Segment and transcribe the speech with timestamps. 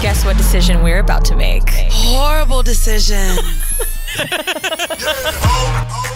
[0.00, 1.62] Guess what decision we're about to make?
[1.68, 3.36] Horrible decision.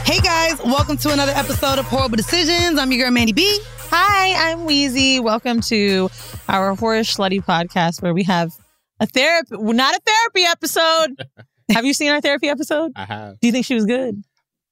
[0.05, 2.79] hey guys, welcome to another episode of Horrible Decisions.
[2.79, 3.61] I'm your girl Mandii B.
[3.91, 5.23] Hi, I'm Weezy.
[5.23, 6.11] Welcome to
[6.49, 8.53] our Horror Slutty podcast where we have
[8.99, 11.11] a therapy, not a therapy episode.
[11.71, 12.93] have you seen our therapy episode?
[12.97, 13.39] I have.
[13.41, 14.23] Do you think she was good?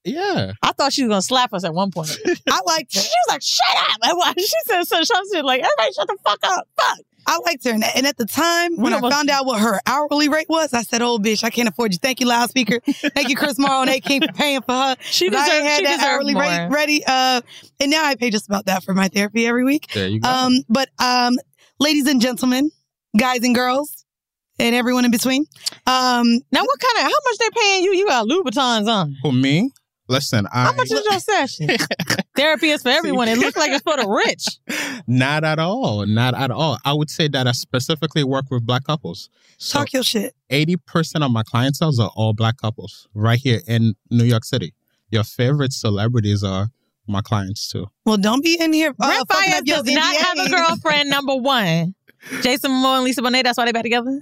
[0.07, 0.53] Yeah.
[0.63, 2.17] I thought she was gonna slap us at one point.
[2.51, 3.01] I liked her.
[3.01, 6.17] She was like, "Shut up!" And why- She said some shit like, "Everybody, shut the
[6.25, 6.99] fuck up!" Fuck.
[7.29, 7.71] I liked her.
[7.73, 10.83] And and at the time, when I found out what her hourly rate was, I
[10.83, 11.99] said, oh, bitch, I can't afford you.
[11.99, 12.79] Thank you, loudspeaker.
[12.87, 14.97] Thank you, Chris Morrow and A King for paying for her.
[15.03, 16.43] She 'Cause I deserved- ain't had she that deserved hourly more.
[16.45, 17.03] rate ready.
[17.05, 17.41] Uh,
[17.81, 19.89] and now I pay just about that for my therapy every week.
[19.93, 20.29] There you go.
[20.29, 21.35] Um, but um,
[21.81, 22.71] ladies and gentlemen,
[23.19, 24.05] guys and girls,
[24.61, 25.47] and everyone in between.
[25.89, 27.03] Um, Now, what kind of?
[27.03, 27.93] How much they paying you?
[27.95, 29.17] You got Louboutins on.
[29.21, 29.73] For me,
[30.09, 31.69] listen, I How much is your session?
[32.37, 33.29] Therapy is for everyone.
[33.29, 35.03] It looks like it's for the rich.
[35.07, 36.07] not at all.
[36.07, 36.79] Not at all.
[36.85, 39.31] I would say that I specifically work with black couples.
[39.59, 40.35] So talk your shit.
[40.51, 44.75] 80% of my clientele are all black couples right here in New York City.
[45.11, 46.69] Your favorite celebrities are
[47.07, 47.87] my clients too.
[48.05, 48.91] Well, don't be in here.
[48.91, 51.11] Uh, Brent fucking Faiyaz up your does not have a girlfriend.
[51.11, 51.95] Number one,
[52.43, 53.45] Jason Momoa and Lisa Bonet.
[53.45, 54.21] That's why they back together.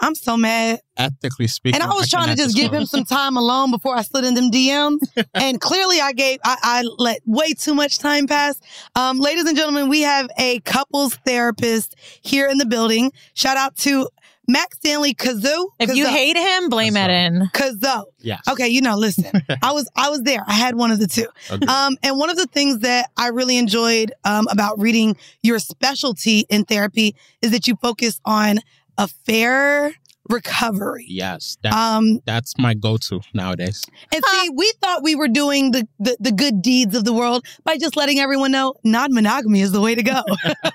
[0.00, 0.80] I'm so mad.
[0.96, 4.02] Ethically speaking, And I was trying to just give him some time alone before I
[4.02, 4.98] slid in them DMs.
[5.34, 8.60] and clearly I gave, I, I let way too much time pass.
[8.96, 13.12] Um, ladies and gentlemen, we have a couples therapist here in the building.
[13.34, 14.08] Shout out to
[14.48, 15.68] Max Stanley Kazoo.
[15.78, 17.50] If you hate him, blame Eden.
[17.52, 18.04] Kazoo.
[18.20, 18.38] Yeah.
[18.50, 19.26] Okay, you know, listen.
[19.62, 20.42] I was I was there.
[20.46, 21.26] I had one of the two.
[21.50, 21.68] Agreed.
[21.68, 26.46] Um, and one of the things that I really enjoyed um, about reading your specialty
[26.48, 28.60] in therapy is that you focus on
[28.98, 29.94] affair
[30.28, 31.06] recovery.
[31.08, 31.56] Yes.
[31.62, 33.82] That's, Um, that's my go-to nowadays.
[34.12, 37.46] and see, we thought we were doing the, the the good deeds of the world
[37.64, 40.22] by just letting everyone know non-monogamy is the way to go.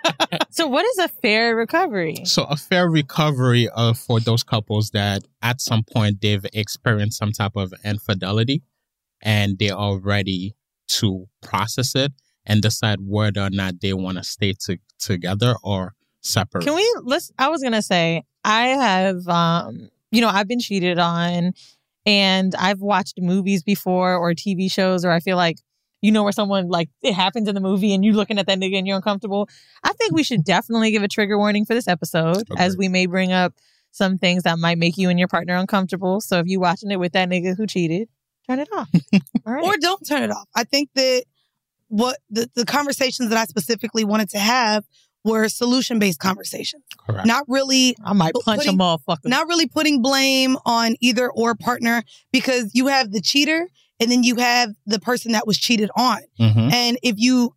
[0.50, 2.16] So, what is affair recovery?
[2.26, 7.56] So affair recovery uh, for those couples that at some point they've experienced some type
[7.56, 8.62] of infidelity
[9.22, 10.56] and they are ready
[11.00, 12.12] to process it
[12.46, 16.64] and decide whether or not they want to stay to, together or separate.
[16.64, 21.00] Can we let's I was gonna say I have um you know, I've been cheated
[21.00, 21.54] on
[22.06, 25.58] and I've watched movies before or TV shows or I feel like
[26.02, 28.60] you know where someone like it happens in the movie and you're looking at that
[28.60, 29.50] nigga and you're uncomfortable.
[29.84, 33.06] I think we should definitely give a trigger warning for this episode as we may
[33.06, 33.54] bring up
[33.92, 36.20] some things that might make you and your partner uncomfortable.
[36.20, 38.10] So if you're watching it with that nigga who cheated,
[38.50, 38.90] turn it off.
[39.46, 39.64] All right.
[39.64, 40.48] or don't turn it off.
[40.56, 41.24] I think that
[41.88, 44.84] what the, the conversations that I specifically wanted to have
[45.24, 47.26] were solution based conversations, Correct.
[47.26, 49.26] not really I might But punch a putting- motherfucker.
[49.26, 53.68] not really putting blame on either or partner because you have the cheater
[54.00, 56.20] and then you have the person that was cheated on.
[56.40, 56.74] Mhm.
[56.74, 57.56] And if you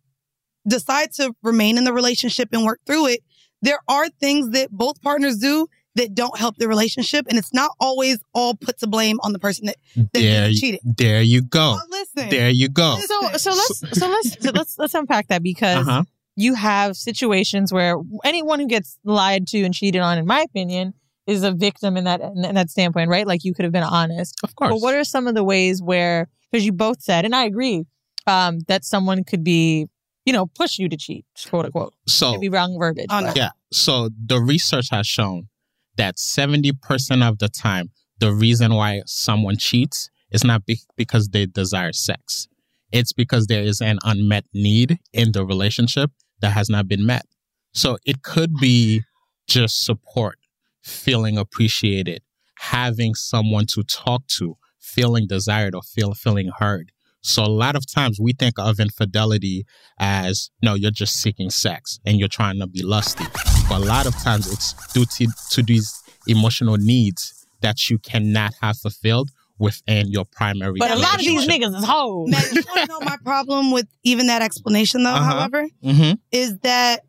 [0.67, 3.19] decide to remain in the relationship and work through it,
[3.61, 7.25] there are things that both partners do that don't help the relationship.
[7.27, 10.79] And it's not always all put to blame on the person that, that There, cheated.
[10.83, 11.77] there you go.
[11.81, 12.29] Oh, listen.
[12.29, 12.97] There you go.
[13.07, 16.03] so so let's so let's so let's let's unpack that because Uh-huh.
[16.37, 20.93] You have situations where anyone who gets lied to and cheated on, in my opinion,
[21.25, 23.27] is a victim in that in that standpoint, right?
[23.27, 24.35] Like you could have been honest.
[24.43, 24.69] Of course.
[24.69, 27.85] But what are some of the ways where because you both said, and I agree,
[28.27, 29.87] um, that someone could be,
[30.25, 31.93] you know, push you to cheat, quote unquote.
[32.07, 33.07] so Could be wrong verbiage.
[33.09, 33.33] Oh, no.
[33.35, 33.49] Yeah.
[33.73, 35.49] So the research has shown
[35.97, 37.89] that 70% of the time,
[38.19, 42.47] the reason why someone cheats is not be- because they desire sex.
[42.91, 46.11] It's because there is an unmet need in the relationship
[46.41, 47.25] that has not been met.
[47.73, 49.03] So it could be
[49.47, 50.39] just support,
[50.81, 52.21] feeling appreciated,
[52.59, 56.91] having someone to talk to, feeling desired or feel, feeling heard.
[57.21, 59.65] So a lot of times we think of infidelity
[59.99, 63.25] as no, you're just seeking sex and you're trying to be lusty.
[63.67, 68.53] But a lot of times it's due to, to these emotional needs that you cannot
[68.61, 70.79] have fulfilled within your primary.
[70.79, 72.29] But a lot of these niggas is hoes.
[72.29, 75.23] Matt, you want to know my problem with even that explanation, though, Uh-huh.
[75.25, 76.19] however, Mhm.
[76.31, 77.03] is that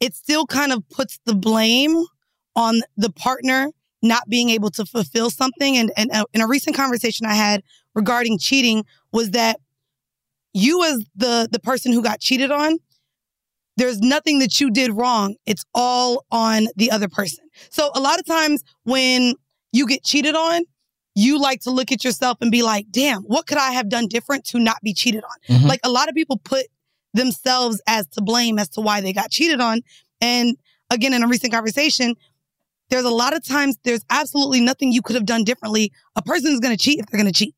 [0.00, 2.04] it still kind of puts the blame
[2.56, 3.70] on the partner
[4.02, 5.76] not being able to fulfill something.
[5.78, 7.62] And, and uh, in a recent conversation I had
[7.94, 9.60] regarding cheating was that
[10.52, 12.78] you as the the person who got cheated on,
[13.76, 15.36] there's nothing that you did wrong.
[15.46, 17.44] It's all on the other person.
[17.70, 19.34] So a lot of times when
[19.72, 20.62] you get cheated on,
[21.14, 24.08] you like to look at yourself and be like, damn, what could I have done
[24.08, 25.56] different to not be cheated on?
[25.56, 25.68] Mhm.
[25.68, 26.66] Like a lot of people put
[27.12, 29.82] themselves as to blame as to why they got cheated on.
[30.20, 30.56] And
[30.90, 32.16] again, in a recent conversation,
[32.90, 35.92] there's a lot of times there's absolutely nothing you could have done differently.
[36.16, 37.54] A person is going to cheat if they're going to cheat.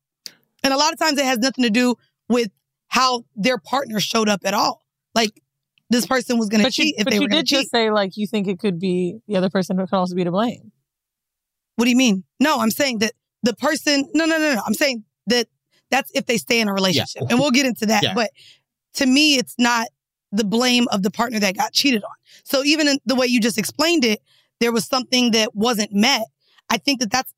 [0.63, 1.95] And a lot of times it has nothing to do
[2.29, 2.49] with
[2.87, 4.85] how their partner showed up at all.
[5.15, 5.41] Like
[5.89, 7.57] this person was going to But you, cheat if they were going to cheat.
[7.57, 10.15] Did just say like you think it could be the other person who could also
[10.15, 10.71] be to blame.
[11.75, 12.23] What do you mean?
[12.39, 13.13] No, I'm saying that
[13.43, 14.61] the person, no, no, no, no.
[14.65, 15.47] I'm saying that
[15.89, 17.23] that's if they stay in a relationship.
[17.29, 18.03] And we'll get into that.
[18.03, 18.13] Yeah.
[18.13, 18.31] But
[18.95, 19.87] to me, it's not
[20.31, 22.11] the blame of the partner that got cheated on.
[22.43, 24.21] So even in the way you just explained it,
[24.59, 26.23] there was something that wasn't met.
[26.69, 27.33] I think that that's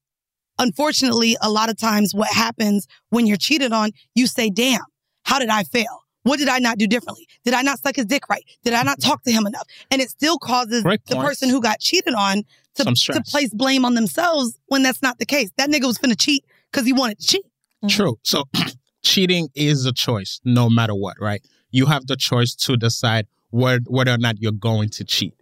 [0.58, 3.92] unfortunately a lot of times what happens when you're cheated on.
[4.16, 4.82] You say, damn,
[5.24, 6.04] how did I fail?
[6.24, 7.28] What did I not do differently?
[7.46, 8.44] Did I not suck his dick right?
[8.64, 9.10] Did I not mm-hmm.
[9.10, 9.68] talk to him enough?
[9.92, 11.30] And it still causes Great the points.
[11.30, 12.44] person who got cheated on
[12.86, 15.50] to, to place blame on themselves when that's not the case.
[15.58, 17.46] That nigga was finna cheat because he wanted to cheat.
[17.88, 18.18] True.
[18.24, 18.44] So
[19.04, 21.42] cheating is a choice, no matter what, right?
[21.72, 25.34] You have the choice to decide whether, whether or not you're going to cheat.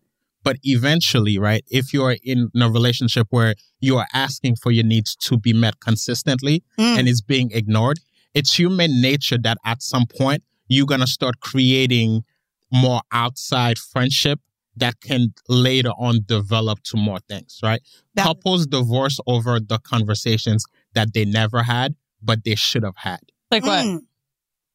[0.43, 5.15] But eventually, right, if you're in a relationship where you are asking for your needs
[5.17, 6.99] to be met consistently Mm.
[6.99, 7.99] and it's being ignored,
[8.33, 12.23] it's human nature that at some point you're going to start creating
[12.71, 14.39] more outside friendship
[14.77, 17.81] that can later on develop to more things, right?
[18.15, 23.19] That- Couples divorce over the conversations that they never had, but they should have had.
[23.51, 23.85] Like what?
[23.85, 23.99] Mm.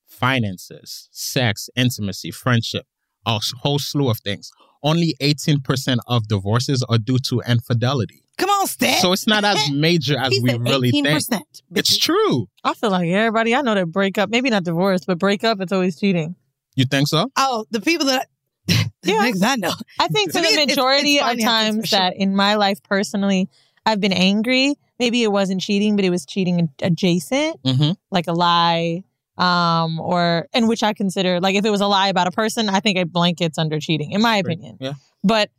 [0.07, 2.87] Finances, sex, intimacy, friendship,
[3.27, 4.51] a whole slew of things.
[4.83, 8.23] Only 18% of divorces are due to infidelity.
[8.37, 9.01] Come on, Stat.
[9.01, 11.27] So it's not as major as we really 18%.
[11.29, 11.47] think.
[11.75, 12.49] It's true.
[12.65, 15.61] I feel like everybody I know that break up, maybe not divorce, but break up,
[15.61, 16.35] it's always cheating.
[16.75, 17.31] You think so?
[17.37, 18.32] Oh, the people that the
[19.05, 19.33] Yeah.
[19.43, 19.73] I know.
[19.99, 21.99] I think for me, the it's- it's majority of times sure.
[21.99, 23.49] that in my life personally,
[23.85, 24.77] I've been angry.
[25.01, 27.93] Maybe it wasn't cheating, but it was cheating adjacent, Mm-hmm.
[28.13, 29.03] like a lie,
[29.39, 32.69] um, or in which I consider like if it was a lie about a person,
[32.69, 34.77] I think it blankets under cheating, in my opinion.
[34.81, 34.93] Yeah.
[35.25, 35.51] But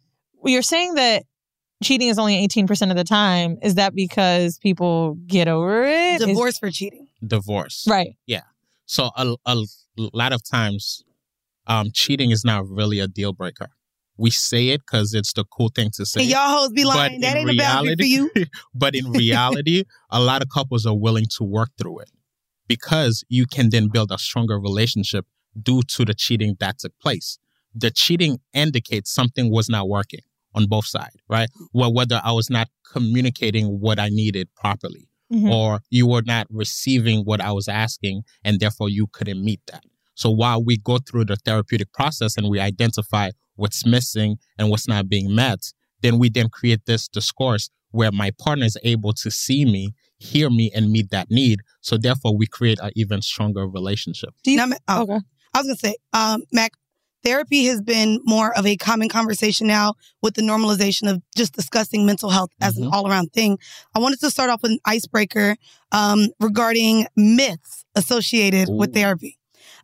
[0.45, 1.23] you're saying that
[1.83, 3.57] cheating is only 18% of the time.
[3.61, 6.19] Is that because people get over it?
[6.19, 7.07] Divorce for cheating.
[7.25, 7.85] Divorce.
[7.89, 8.15] right.
[8.25, 8.41] Yeah.
[8.85, 9.57] So a, a
[9.97, 11.03] lot of times,
[11.67, 13.69] um, cheating is not really a deal breaker.
[14.17, 16.21] We say it because it's the cool thing to say.
[16.21, 17.21] And y'all hoes be But lying.
[17.21, 18.45] That in ain't a boundary for reality- you.
[18.75, 22.11] but in reality, a lot of couples are willing to work through it
[22.67, 25.25] because you can then build a stronger relationship
[25.61, 27.39] due to the cheating that took place.
[27.75, 30.21] The cheating indicates something was not working
[30.53, 31.49] on both sides, right?
[31.73, 35.49] Well, whether I was not communicating what I needed properly Mhm.
[35.51, 39.83] or you were not receiving what I was asking and therefore you couldn't meet that.
[40.15, 44.87] So while we go through the therapeutic process and we identify what's missing and what's
[44.87, 49.29] not being met, then we then create this discourse where my partner is able to
[49.29, 51.59] see me, hear me, and meet that need.
[51.81, 54.29] So therefore, we create an even stronger relationship.
[54.47, 55.19] Now, Ma- oh, Okay.
[55.53, 56.71] I was gonna say, um, Mac,
[57.23, 59.93] therapy has been more of a common conversation now
[60.23, 62.91] with the normalization of just discussing mental health as an Mhm.
[62.93, 63.59] all around thing.
[63.95, 65.55] I wanted to start off with an icebreaker
[65.91, 69.37] um, regarding myths associated with therapy.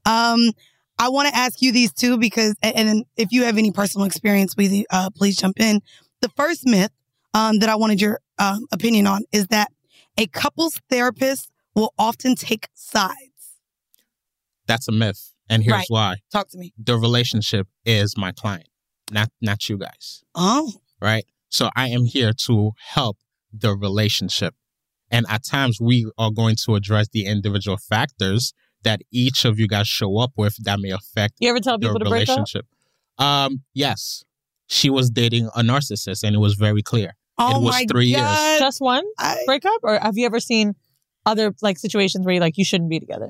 [0.06, 0.52] Um,
[0.98, 4.56] I want to ask you these two because, and, if you have any personal experience
[4.58, 5.82] with it, uh, please jump in.
[6.22, 6.92] The first myth
[7.34, 9.72] um, that I wanted your um, opinion on is that
[10.18, 13.16] a couples therapist will often take sides.
[14.68, 15.34] That's a myth.
[15.50, 15.86] And here's Right.
[15.88, 16.16] why.
[16.32, 16.74] Talk to me.
[16.78, 18.68] The relationship is my client,
[19.10, 20.22] not not you guys.
[20.36, 21.26] Oh, right?
[21.50, 23.18] So I am here to help
[23.52, 24.54] the relationship.
[25.10, 28.54] And at times we are going to address the individual factors
[28.84, 31.88] that each of you guys show up with that may affect You ever tell the
[31.88, 32.38] people to break up?
[32.38, 32.66] relationship.
[33.18, 34.24] Um, yes.
[34.68, 37.16] She was dating a narcissist and it was very clear.
[37.38, 38.22] oh It was my three years.
[38.22, 38.60] God.
[38.60, 39.80] Just one I- breakup?
[39.84, 40.76] Or have you ever seen
[41.26, 43.30] other like situations where you like you shouldn't be together?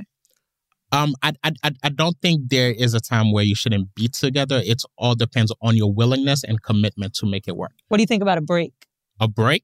[0.91, 4.07] Um, I, I, I- I don't think there is a time where you shouldn't be
[4.07, 4.61] together.
[4.65, 7.73] It all depends on your willingness and commitment to make it work.
[7.87, 8.73] What do you think about a break?
[9.19, 9.63] A break,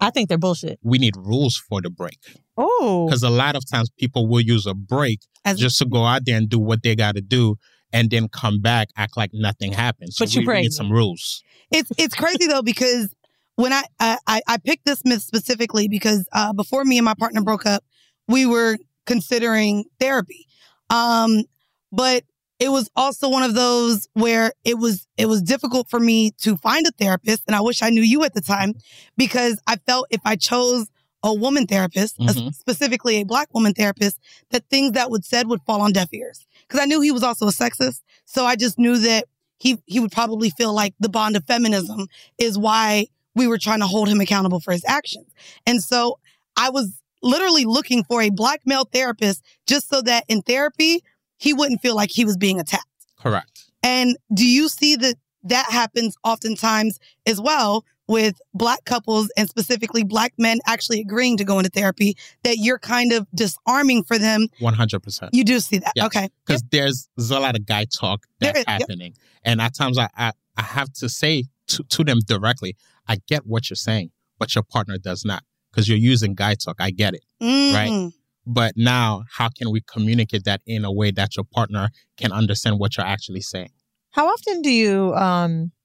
[0.00, 0.78] I think they're bullshit.
[0.82, 2.18] we need rules for the break.
[2.62, 6.04] Oh, Because a lot of times people will use a break As- just to go
[6.04, 7.56] out there and do what they got to do
[7.92, 10.12] and then come back, act like nothing happened.
[10.12, 11.42] So But you we need some rules.
[11.70, 13.14] It's it's crazy though because
[13.56, 17.14] when I I, I- I picked this myth specifically because uh, before me and my
[17.14, 17.82] partner broke up,
[18.28, 18.76] we were
[19.06, 20.46] considering therapy,
[20.90, 21.44] um,
[21.90, 22.24] but
[22.58, 26.56] it was also one of those where it was it was difficult for me to
[26.58, 28.74] find a therapist, and I wish I knew you at the time
[29.16, 30.86] because I felt if I chose
[31.22, 32.54] a woman therapist, a- Mhm.
[32.54, 34.18] specifically a black woman therapist,
[34.50, 37.22] that things that would said would fall on deaf ears because I knew he was
[37.22, 39.26] also a sexist, so I just knew that
[39.58, 42.06] he he would probably feel like the bond of feminism
[42.38, 45.26] is why we were trying to hold him accountable for his actions.
[45.66, 46.18] And so
[46.56, 51.02] I was literally looking for a black male therapist just so that in therapy
[51.36, 52.86] he wouldn't feel like he was being attacked.
[53.18, 53.66] Correct.
[53.82, 60.02] And do you see that that happens oftentimes as well with black couples and specifically
[60.02, 64.48] black men actually agreeing to go into therapy that you're kind of disarming for them?
[64.60, 65.28] 100%.
[65.32, 65.92] You do see that.
[65.94, 66.06] Yes.
[66.06, 66.28] Okay.
[66.46, 68.80] Because there's, there's a lot of guy talk that's is, yep.
[68.80, 69.14] happening.
[69.44, 72.76] And at times I, I, I have to say to, to them directly,
[73.06, 76.76] I get what you're saying, but your partner does not because you're using guy talk.
[76.80, 77.24] I get it.
[77.40, 77.90] Right.
[77.90, 78.12] Mhm.
[78.46, 82.80] But now, how can we communicate that in a way that your partner can understand
[82.80, 83.70] what you're actually saying?
[84.10, 85.14] how often do you?
[85.14, 85.79] Um, well,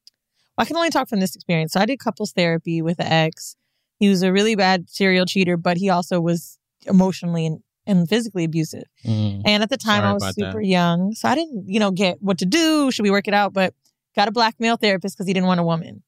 [0.58, 1.74] I can only talk from this experience.
[1.74, 3.56] So I did couples therapy with an ex.
[4.00, 8.44] He was a really bad serial cheater, but he also was emotionally and, and physically
[8.44, 8.86] abusive.
[9.06, 9.42] Mm.
[9.46, 10.66] And at the time, I was super that.
[10.66, 12.92] young, so I didn't, you know, get what to do.
[12.92, 13.54] Should we work it out?
[13.54, 13.74] But
[14.16, 16.04] got a black male therapist because he didn't want a woman,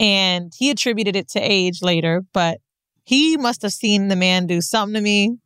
[0.00, 2.24] and he attributed it to age later.
[2.32, 2.60] But
[3.04, 5.38] he must have seen the man do something to me,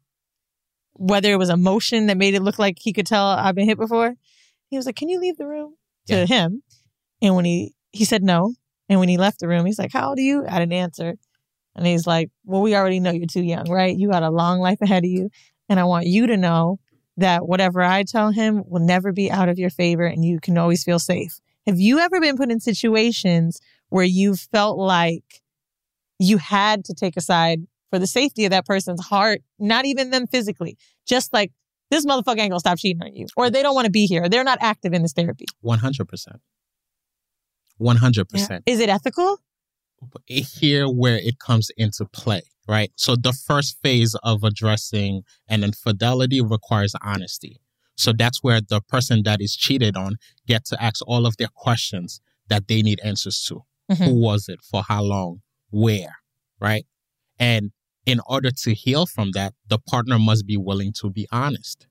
[0.94, 3.78] whether it was emotion that made it look like he could tell I've been hit
[3.78, 4.14] before.
[4.68, 5.74] He was like, "Can you leave the room?"
[6.06, 6.62] To him,
[7.22, 8.54] and when he he said no,
[8.88, 11.14] and when he left the room, he's like, "How old are you?" I didn't answer,
[11.76, 13.96] and he's like, "Well, we already know you're too young, right?
[13.96, 15.30] You got a long life ahead of you."
[15.68, 16.80] And I want you to know
[17.16, 20.58] that whatever I tell him will never be out of your favor and you can
[20.58, 21.38] always feel safe.
[21.66, 25.42] Have you ever been put in situations where you felt like
[26.18, 30.10] you had to take a side for the safety of that person's heart, not even
[30.10, 31.52] them physically, just like
[31.90, 34.28] this motherfucker ain't gonna stop cheating on you, or they don't want to be here,
[34.28, 35.46] they're not active in this therapy.
[35.64, 36.40] 100%.
[37.80, 38.62] 100%.
[38.66, 39.38] Is it ethical?
[40.26, 42.90] here where it comes into play, right?
[42.96, 47.60] So the first phase of addressing an infidelity requires honesty.
[47.96, 51.50] So that's where the person that is cheated on get to ask all of their
[51.54, 53.62] questions that they need answers to.
[53.90, 54.04] Mhm.
[54.06, 54.60] Who was it?
[54.62, 55.42] For how long?
[55.68, 56.16] Where?
[56.58, 56.86] Right?
[57.38, 57.72] And
[58.06, 61.86] in order to heal from that, the partner must be willing to be honest.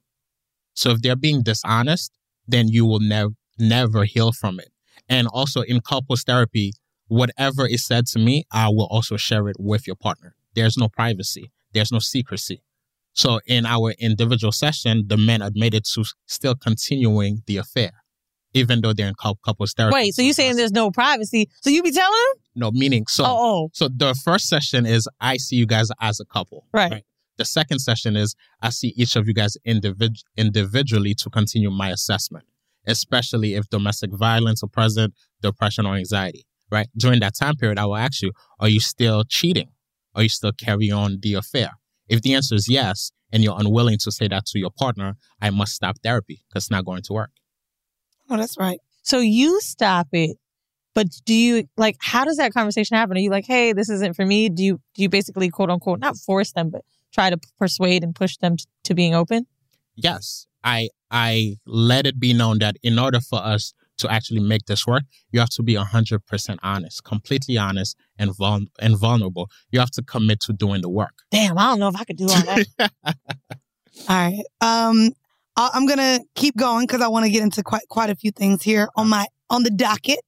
[0.74, 2.12] So if they're being dishonest,
[2.48, 4.72] then you will never never heal from it.
[5.10, 6.74] And also in couples therapy,
[7.08, 10.36] whatever is said to me, I will also share it with your partner.
[10.56, 11.52] There's no privacy.
[11.74, 12.64] There's no secrecy.
[13.14, 17.92] So in our individual session, the men admitted to still continuing the affair,
[18.54, 19.94] even though they're in cou- couples therapy.
[19.94, 21.50] Wait, so you're saying there's no privacy?
[21.62, 22.44] So you be telling them?
[22.56, 23.08] no meaning?
[23.08, 26.66] So oh, oh, so the first session is I see you guys as a couple.
[26.74, 27.04] Right.
[27.38, 31.90] The second session is I see each of you guys individ- individually to continue my
[31.90, 32.46] assessment,
[32.90, 36.46] especially if domestic violence are present, depression or anxiety.
[36.72, 36.88] Right.
[36.96, 39.70] During that time period, I will ask you, are you still cheating?
[40.16, 41.72] Are you still carrying on the affair?
[42.08, 45.50] If the answer is yes, and you're unwilling to say that to your partner, I
[45.50, 47.32] must stop therapy because it's not going to work.
[48.30, 48.80] Oh, that's right.
[49.02, 50.38] So you stop it,
[50.94, 53.18] but do you like how does that conversation happen?
[53.18, 54.50] Are you like, hey, this isn't for me?
[54.50, 56.82] Do you do you basically quote unquote not force them, but
[57.14, 59.46] try to persuade and push them t- to being open?
[59.96, 64.66] yes, I I let it be known that in order for us to actually make
[64.66, 69.50] this work, you have to be 100% honest, completely honest and, vul- and vulnerable.
[69.72, 71.16] You have to commit to doing the work.
[71.32, 72.66] Damn, I don't know if I could do all that.
[74.08, 74.44] All right.
[74.62, 75.12] Um,
[75.58, 78.32] I- I'm gonna keep going because I want to get into quite quite a few
[78.32, 80.20] things here on my on the docket.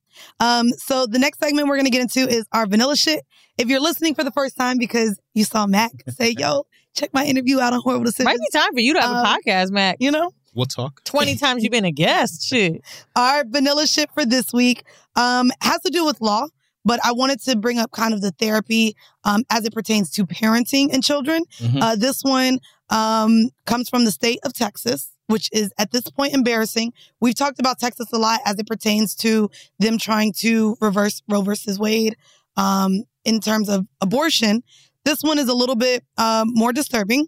[0.42, 3.24] Um, so the next segment we're gonna get into is our vanilla shit.
[3.58, 7.24] If you're listening for the first time because you saw Mac say, "Yo, check my
[7.24, 9.70] interview out on Horrible Decisions," Might be time for you to have Um, a podcast,
[9.72, 9.96] Mac.
[10.02, 11.04] you know, We'll talk.
[11.06, 12.44] 20 times you've been a guest.
[12.48, 12.82] Shit.
[13.16, 14.84] our vanilla shit for this week
[15.16, 16.48] um, has to do with law,
[16.86, 20.26] but I wanted to bring up kind of the therapy um, as it pertains to
[20.26, 21.44] parenting and children.
[21.60, 21.82] Mhm.
[21.82, 26.34] Uh, this one um, comes from the state of Texas, which is at this point
[26.34, 26.92] embarrassing.
[27.22, 31.42] We've talked about Texas a lot as it pertains to them trying to reverse Roe
[31.42, 32.18] versus Wade
[32.58, 34.64] um, in terms of abortion.
[35.06, 37.28] This one is a little bit um, more disturbing.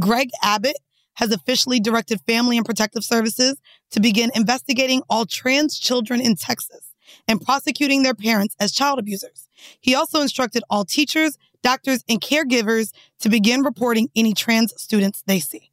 [0.00, 0.76] Greg Abbott
[1.14, 6.92] has officially directed Family and Protective Services to begin investigating all trans children in Texas
[7.28, 9.48] and prosecuting their parents as child abusers.
[9.80, 15.40] He also instructed all teachers, doctors, and caregivers to begin reporting any trans students they
[15.40, 15.70] see.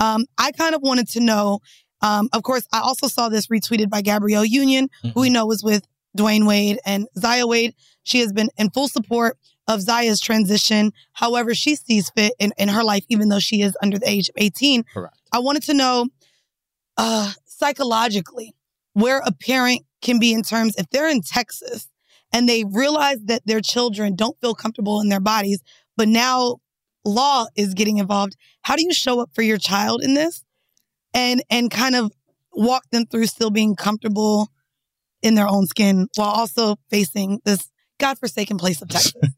[0.00, 1.60] Um, I kind of wanted to know.
[2.00, 5.62] Um, of course, I also saw this retweeted by Gabrielle Union, who we know was
[5.62, 7.74] with Dwyane Wade and Zaya Wade.
[8.02, 12.68] She has been in full support of Zaya's transition, however she sees fit in, in
[12.68, 14.84] her life, even though she is under the age of 18.
[14.84, 15.20] Correct.
[15.32, 16.08] I wanted to know
[16.96, 18.54] uh, psychologically
[18.92, 21.88] where a parent can be in terms if they're in Texas
[22.32, 25.62] and they realize that their children don't feel comfortable in their bodies,
[25.96, 26.58] but now
[27.04, 28.36] law is getting involved.
[28.62, 30.44] How do you show up for your child in this
[31.12, 32.12] and and kind of
[32.52, 34.48] walk them through still being comfortable
[35.22, 37.70] in their own skin while also facing this
[38.08, 39.30] godforsaken place of Texas?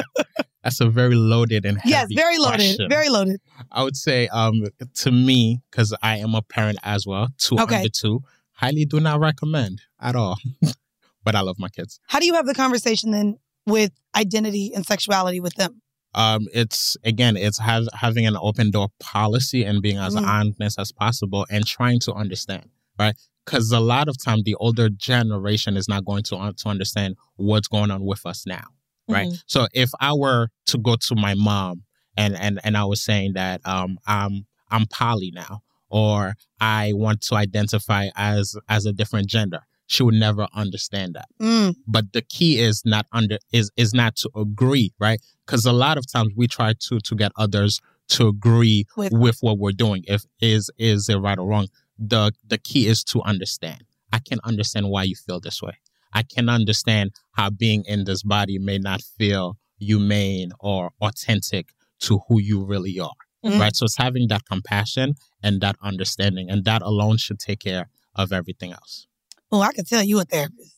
[0.62, 2.88] That's a very loaded and yes, very loaded, question.
[2.88, 3.40] very loaded.
[3.72, 4.62] I would say, um,
[5.02, 7.76] to me, because I am a parent as well, two Okay.
[7.78, 8.20] under two,
[8.52, 10.38] highly do not recommend at all.
[11.24, 11.98] but I love my kids.
[12.06, 15.82] How do you have the conversation then with identity and sexuality with them?
[16.14, 20.26] Um, it's again, it's have, having an open door policy and being as Mm.
[20.26, 22.66] honest as possible and trying to understand,
[22.98, 23.16] right?
[23.44, 27.16] Because a lot of time, the older generation is not going to un- to understand
[27.36, 28.64] what's going on with us now,
[29.08, 29.28] right?
[29.28, 29.42] Mhm.
[29.46, 31.82] So if I were to go to my mom
[32.16, 37.20] and and and I was saying that um I'm I'm poly now or I want
[37.22, 41.28] to identify as as a different gender, she would never understand that.
[41.40, 45.20] Mm, But the key is not under is is not to agree, right?
[45.46, 49.38] Because a lot of times we try to to get others to agree With- with,
[49.40, 50.04] what we're doing.
[50.06, 51.68] If is is it right or wrong?
[51.98, 53.82] The the key is to understand.
[54.12, 55.78] I can understand why you feel this way.
[56.12, 61.68] I can understand how being in this body may not feel humane or authentic
[62.00, 63.10] to who you really are.
[63.44, 63.58] Mhm.
[63.58, 63.74] Right.
[63.74, 68.32] So it's having that compassion and that understanding, and that alone should take care of
[68.32, 69.06] everything else.
[69.50, 70.76] Oh, I can tell you a therapist.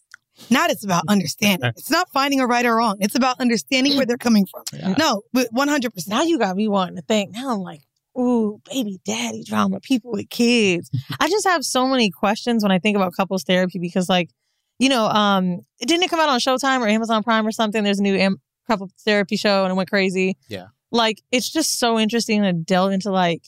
[0.51, 1.71] Not it's about understanding.
[1.77, 2.97] It's not finding a right or wrong.
[3.01, 4.63] It's about understanding where they're coming from.
[4.73, 4.95] Yeah.
[4.99, 6.11] No, one hundred percent.
[6.17, 7.33] Now you got me wanting to think.
[7.33, 7.83] Now I'm like,
[8.19, 10.91] ooh, baby daddy drama, people with kids.
[11.21, 14.31] I just have so many questions when I think about couples therapy because, like,
[14.79, 17.85] you know, um, it didn't it come out on Showtime or Amazon Prime or something?
[17.85, 20.37] There's a new am- couple therapy show and it went crazy.
[20.49, 20.67] Yeah.
[20.91, 23.43] Like, it's just so interesting to delve into like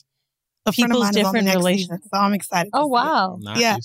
[0.65, 2.01] A people's mine is on the different next relations.
[2.13, 2.69] so I'm excited.
[2.73, 2.91] Oh see it.
[2.91, 3.39] wow!
[3.55, 3.77] Yeah.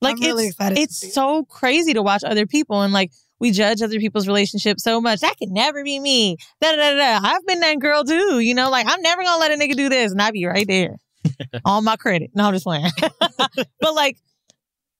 [0.00, 3.10] Like I'm really it's excited it's so crazy to watch other people and like
[3.44, 5.20] we judge other people's relationships so much.
[5.20, 6.38] That could never be me.
[6.62, 7.28] Da da da da.
[7.28, 8.40] I've been that girl too.
[8.40, 10.66] You know, like I'm never gonna let a nigga do this, and I'd be right
[10.66, 10.96] there
[11.66, 12.30] on my credit.
[12.34, 12.86] No, I'm just playing.
[13.80, 14.16] but like,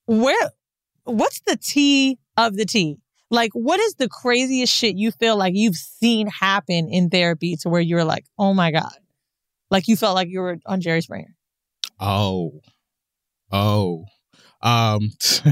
[0.04, 0.50] where?
[1.04, 2.98] What's the T of the T?
[3.30, 7.70] Like, what is the craziest shit you feel like you've seen happen in therapy to
[7.70, 8.92] where you're like, oh my god,
[9.70, 11.34] like you felt like you were on Jerry Springer?
[11.98, 12.60] Oh,
[13.50, 14.04] oh,
[14.60, 15.12] um,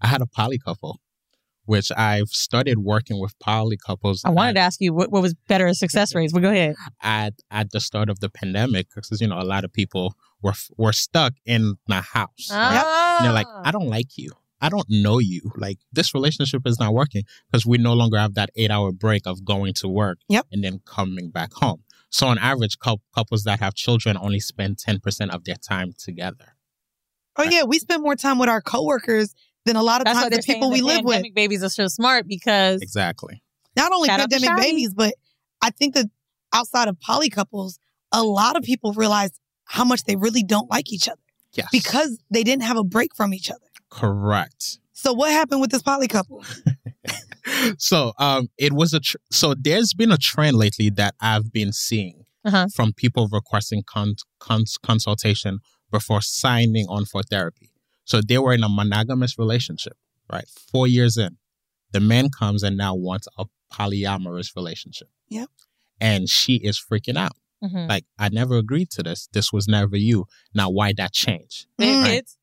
[0.00, 1.00] I had a poly couple,
[1.66, 4.22] which I've started working with poly couples.
[4.24, 6.74] I wanted to ask you what, what was better success rates, but go ahead.
[7.02, 10.54] at at the start of the pandemic because you know a lot of people were
[10.76, 12.48] were stuck in the house.
[12.50, 13.16] right?
[13.18, 13.62] And they're like, Ah.
[13.64, 14.30] I don't like you.
[14.60, 15.42] I don't know you.
[15.56, 19.26] Like this relationship is not working because we no longer have that eight hour break
[19.26, 20.46] of going to work Yep.
[20.52, 21.82] and then coming back home.
[22.10, 25.92] So on average, cou- couples that have children only spend ten percent of their time
[25.98, 26.54] together.
[27.36, 30.36] Oh yeah, we spend more time with our coworkers than a lot of That's times
[30.36, 31.14] the people saying we the live with.
[31.14, 33.42] pandemic babies are so smart because Exactly.
[33.76, 35.14] Not only Shout pandemic babies, but
[35.62, 36.06] I think that
[36.52, 37.78] outside of poly couples,
[38.12, 39.30] a lot of people realize
[39.64, 41.20] how much they really don't like each other
[41.54, 41.68] Yes.
[41.72, 43.60] because they didn't have a break from each other.
[43.90, 44.78] correct.
[44.92, 46.44] So what happened with this poly couple?
[47.78, 51.72] so um it was a tr- so there's been a trend lately that i've been
[51.72, 52.66] seeing Uh-huh.
[52.74, 55.58] from people requesting con- cons- consultation
[55.90, 57.70] before signing on for therapy
[58.04, 59.96] so they were in a monogamous relationship
[60.32, 61.36] right four years in
[61.92, 65.48] the man comes and now wants a polyamorous relationship Yep.
[66.00, 67.88] and she is freaking out Mhm.
[67.88, 71.86] like i never agreed to this this was never you now why that change They
[71.92, 72.36] have kids.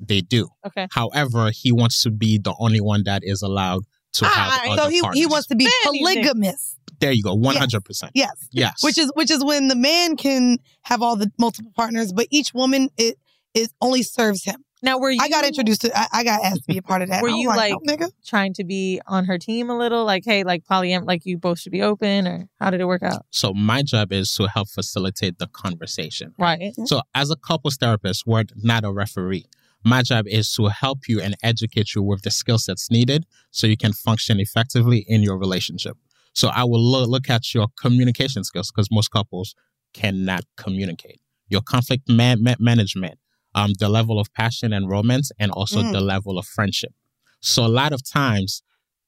[0.00, 0.88] they do Okay.
[0.92, 4.28] however he wants to be the only one that is allowed to Ah,
[4.62, 6.76] have other So he he wants to be Man, polygamous.
[7.00, 8.12] There you go, one hundred percent.
[8.14, 8.30] Yes.
[8.52, 12.28] Yes, Which is which is when the man can have all the multiple partners, but
[12.30, 13.18] each woman it
[13.54, 14.64] it only serves him.
[14.84, 15.18] Now, were you?
[15.20, 17.22] I got introduced to I, I got asked to be a part of that.
[17.22, 18.10] Were you, like, like- no, nigga?
[18.26, 21.58] trying to be on her team a little, like, hey, like polyam, like you both
[21.58, 23.24] should be open, or how did it work out?
[23.30, 26.34] So my job is to help facilitate the conversation.
[26.38, 26.74] Right.
[26.84, 29.46] So as a couples therapist, we're not a referee.
[29.86, 33.66] My job is to help you and educate you with the skill sets needed so
[33.66, 35.96] you can function effectively in your relationship.
[36.34, 39.54] So I will lo- look at your communication skills because most couples
[39.92, 41.20] cannot communicate.
[41.48, 43.18] Your conflict ma- ma- management,
[43.54, 45.92] um, the level of passion and romance, and also Mm.
[45.92, 46.92] the level of friendship.
[47.40, 48.62] So a lot of times,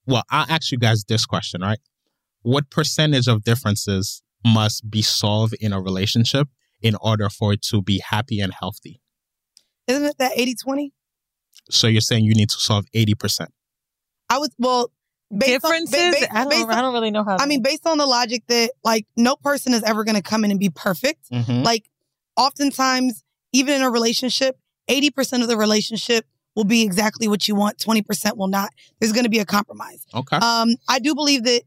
[0.07, 1.79] well, I'll ask you guys this question, right?
[2.43, 6.47] what percentage of differences must be solved in a relationship
[6.81, 9.01] in order for it to be happy and healthy?
[9.89, 10.93] Isn't it that 80 20?
[11.73, 13.49] So you're saying you need to solve 80%.
[14.31, 14.93] I would, well,
[15.37, 16.15] based on- ba- Differences?
[16.15, 16.51] based- I don't.
[16.51, 17.37] based on- I don't really know how.
[17.41, 20.45] I mean, based on the logic that like no person is ever going to come
[20.45, 21.29] in and be perfect.
[21.33, 21.65] Mhm.
[21.65, 21.91] Like
[22.37, 27.79] oftentimes, even in a relationship, 80% of the relationship will be exactly what you want,
[27.79, 28.71] 20% will not.
[28.99, 30.07] There's going to be a compromise.
[30.15, 30.37] Okay.
[30.37, 31.63] Um, I do believe that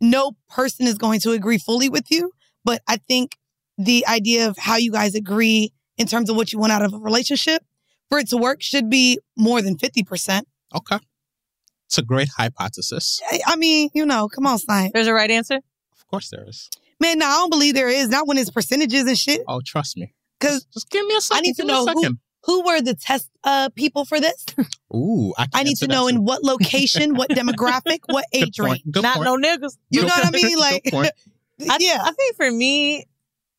[0.00, 2.32] no person is going to agree fully with you,
[2.64, 3.36] but I think
[3.78, 6.92] the idea of how you guys agree in terms of what you want out of
[6.92, 7.62] a relationship
[8.08, 10.42] for it to work should be more than 50%.
[10.76, 10.98] okay.
[11.86, 13.20] It's a great hypothesis.
[13.30, 14.92] I, I mean, you know, come on, science.
[14.94, 15.56] there's a right answer.
[15.56, 16.70] Of course there is.
[16.98, 18.08] Man, no, I don't believe there is.
[18.08, 19.42] Not when it's percentages and shit.
[19.46, 20.14] Oh, trust me.
[20.44, 21.38] Because Just give me a second.
[21.38, 24.20] I need to give me a know who, who were the test uh, people for
[24.20, 24.44] this.
[24.94, 28.58] Ooh, I, can I need to know in what location, what demographic, what Good age
[28.58, 28.82] range.
[28.90, 29.24] Good Not point.
[29.26, 29.76] no niggas.
[29.90, 30.58] You Good know what I mean?
[30.64, 31.10] Like.
[31.70, 31.98] I, yeah.
[32.02, 33.04] I think for me,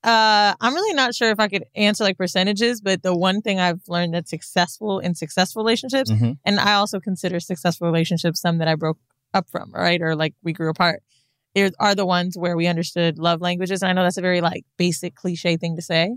[0.03, 3.59] uh, I'm really not sure if I could answer like percentages, but the one thing
[3.59, 6.37] I've learned that's successful in successful relationships, Mhm.
[6.45, 8.99] and I also consider successful relationships some that I broke
[9.33, 10.01] up from, right?
[10.01, 11.01] Or like we grew apart.
[11.79, 13.81] Are the ones where we understood love languages.
[13.81, 16.11] And I know that's a very like basic cliche thing to say,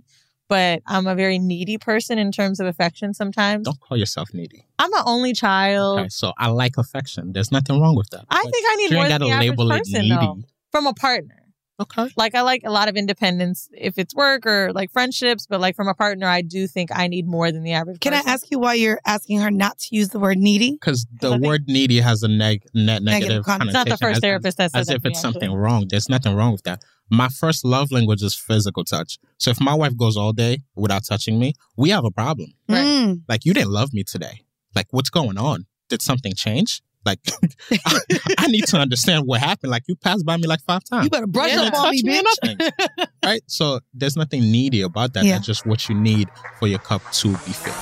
[0.48, 3.64] but I'm a very needy person in terms of affection sometimes.
[3.66, 4.64] Don't call yourself needy.
[4.78, 6.00] I'm an only child.
[6.00, 7.32] Okay, so I like affection.
[7.32, 8.24] There's nothing wrong with that.
[8.30, 10.08] I But think I need more than the average label person needy.
[10.16, 10.38] though,
[10.72, 11.42] from a partner.
[11.80, 12.08] Okay.
[12.16, 15.76] Like I like a lot of independence if it's work or like friendships, but like
[15.76, 18.00] from a partner, I do think I need more than the average.
[18.00, 20.72] Can I ask you why you're asking her not to use the word needy?
[20.72, 23.68] Because I the think- word needy has a neg- net negative, Negative connotation.
[23.68, 25.42] It's not the first as- therapist that said as that if to me, it's something
[25.44, 25.56] actually.
[25.58, 25.86] wrong.
[25.88, 26.82] There's nothing wrong with that.
[27.10, 29.18] My first love language is physical touch.
[29.38, 32.52] So if my wife goes all day without touching me, we have a problem.
[32.68, 32.84] Right.
[32.84, 33.22] Mm.
[33.28, 34.42] Like you didn't love me today.
[34.74, 35.66] Like what's going on?
[35.88, 36.82] Did something change?
[37.04, 37.20] Like
[37.86, 38.00] I,
[38.38, 39.70] I need to understand what happened.
[39.70, 41.04] Like you passed by me like five times.
[41.04, 42.24] You better brush You up on me, touch me bitch.
[42.58, 43.06] nothing.
[43.24, 43.42] right?
[43.46, 45.24] So there's nothing needy about that.
[45.24, 45.34] Yeah.
[45.34, 47.76] That's just what you need for your cup to be filled.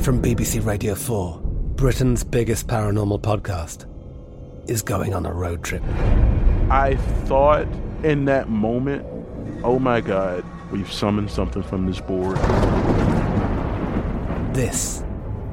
[0.00, 1.40] From BBC Radio 4,
[1.76, 3.86] Britain's biggest paranormal podcast
[4.68, 5.82] is going on a road trip.
[6.70, 6.96] I
[7.26, 7.66] thought
[8.02, 9.06] in that moment,
[9.62, 12.36] oh my God, we've summoned something from this board.
[14.54, 15.04] This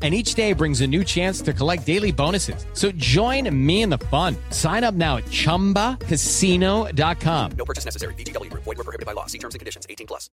[0.00, 2.64] And each day brings a new chance to collect daily bonuses.
[2.72, 4.36] So join me in the fun.
[4.50, 7.50] Sign up now at chumbacasino.com.
[7.58, 8.14] No purchase necessary.
[8.14, 8.62] VGW Group.
[8.62, 9.26] Void were prohibited by law.
[9.26, 9.86] See terms and conditions.
[9.90, 10.30] 18 plus.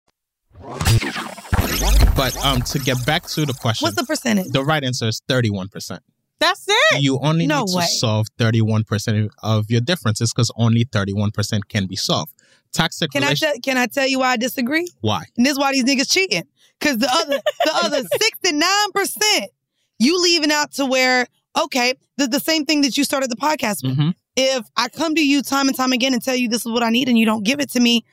[2.15, 4.49] But um, to get back to the question, What's the percentage?
[4.53, 5.99] the right answer is 31%.
[6.41, 7.01] That's it.
[7.03, 11.97] You only No need to solve 31% of your differences because only 31% can be
[11.97, 12.33] solved.
[12.73, 13.61] Toxic Can I relation- tell?
[13.63, 14.89] Can I tell you why I disagree?
[15.01, 15.23] Why?
[15.37, 16.43] And this is why these niggas cheating.
[16.81, 19.51] Cause the other, the other sixty nine percent,
[19.99, 21.27] you leaving out to where
[21.57, 23.97] okay, the, the same thing that you started the podcast with.
[23.97, 24.15] Mhm.
[24.37, 26.83] If I come to you time and time again and tell you this is what
[26.83, 28.05] I need and you don't give it to me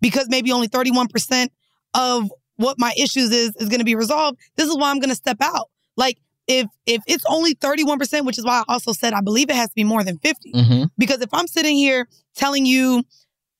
[0.00, 1.52] because maybe only thirty one percent
[1.94, 5.10] of what my issues is is going to be resolved, this is why I'm going
[5.10, 5.70] to step out.
[5.96, 9.20] Like if if it's only thirty one percent, which is why I also said I
[9.20, 12.66] believe it has to be more than 50 hmm because if I'm sitting here telling
[12.66, 13.04] you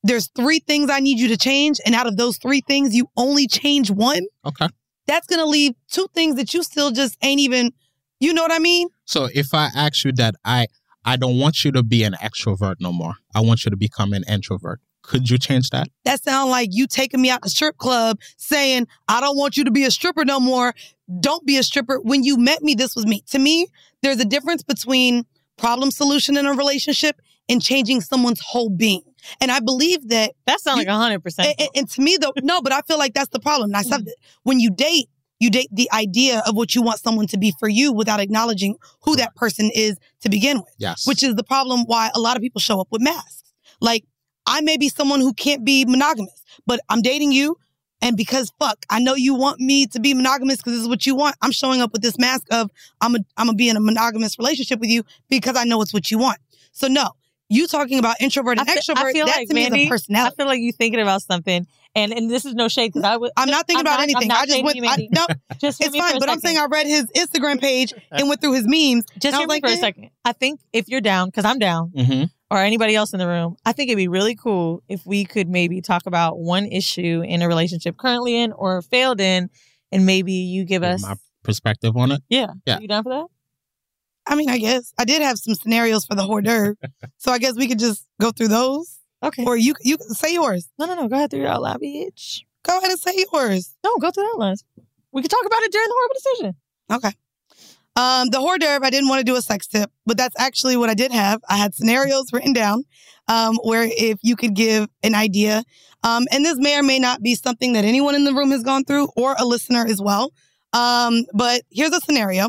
[0.02, 3.08] there's three things I need you to change, and out of those three things, you
[3.16, 4.68] only change one, Okay.
[5.08, 7.72] That's gonna leave two things that you still just ain't even,
[8.20, 8.88] you know what I mean?
[9.06, 10.68] So if I ask you that I
[11.04, 13.14] I don't want you to be an extrovert no more.
[13.34, 14.80] I want you to become an introvert.
[15.02, 15.88] Could you change that?
[16.04, 19.64] That sound like you taking me out to strip club saying, I don't want you
[19.64, 20.74] to be a stripper no more.
[21.20, 21.98] Don't be a stripper.
[22.00, 23.22] When you met me, this was me.
[23.30, 23.68] To me,
[24.02, 25.24] there's a difference between
[25.56, 27.16] problem solution in a relationship
[27.48, 29.02] and changing someone's whole being.
[29.40, 31.48] And I believe that That sounds like hundred percent.
[31.48, 33.70] And, and- and to me, though, no, but I feel like that's the problem.
[33.70, 34.04] And I said mm.
[34.06, 35.08] that when you date,
[35.40, 38.76] you date the idea of what you want someone to be for you without acknowledging
[39.02, 41.06] who that person is to begin with, Yes.
[41.06, 43.44] which is the problem why a lot of people show up with masks.
[43.80, 44.04] Like,
[44.46, 47.56] I may be someone who can't be monogamous, but I'm dating you.
[48.00, 51.04] And because fuck, I know you want me to be monogamous because this is what
[51.04, 51.36] you want.
[51.42, 54.38] I'm showing up with this mask of I'm a, I'm gonna be in a monogamous
[54.38, 56.38] relationship with you because I know it's what you want.
[56.72, 57.10] So no,
[57.50, 58.96] You talking about introvert and I fe- extrovert?
[59.04, 60.32] I feel that like to me is a personality.
[60.32, 63.16] I feel like you thinking about something, and and this is no shade because I
[63.16, 63.30] was.
[63.38, 64.28] I'm not thinking I'm about not- I'm anything.
[64.28, 64.76] not I just shading went.
[64.76, 65.26] you, I, no,
[65.58, 66.16] Just it's fine.
[66.16, 69.04] a But I'm saying I read his Instagram page and went through his memes.
[69.18, 69.76] Just hear me like, for a eh.
[69.76, 70.10] second.
[70.24, 72.24] I think if you're down, because I'm down, Mm-hmm.
[72.50, 75.48] or anybody else in the room, I think it'd be really cool if we could
[75.48, 79.48] maybe talk about one issue in a relationship currently in or failed in,
[79.90, 81.00] and maybe you give us.
[81.02, 82.20] My perspective on it.
[82.28, 82.48] yeah.
[82.66, 82.78] Yeah.
[82.78, 83.26] You down for that?
[84.28, 86.76] I mean, I guess I did have some scenarios for the hors d'oeuvre,
[87.16, 88.98] so I guess we could just go through those.
[89.22, 89.44] Okay.
[89.44, 90.68] Or you you say yours.
[90.78, 91.08] No, no, no.
[91.08, 92.42] Go ahead through your outline, bitch.
[92.62, 93.74] Go ahead and say yours.
[93.82, 94.64] No, go through the outlines.
[95.12, 96.54] We could talk about it during the horrible decision.
[96.92, 97.16] Okay.
[97.96, 100.76] Um, the hors d'oeuvre, I didn't want to do a sex tip, but that's actually
[100.76, 101.40] what I did have.
[101.48, 102.84] I had scenarios written down
[103.26, 105.64] um, where if you could give an idea,
[106.04, 108.62] um, and this may or may not be something that anyone in the room has
[108.62, 110.32] gone through or a listener as well.
[110.72, 112.48] Um, but here's a scenario.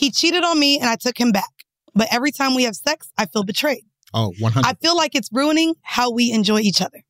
[0.00, 1.52] He cheated on me and I took him back.
[1.94, 3.84] But every time we have sex, I feel betrayed.
[4.14, 4.66] Oh, 100.
[4.66, 7.02] I feel like it's ruining how we enjoy each other.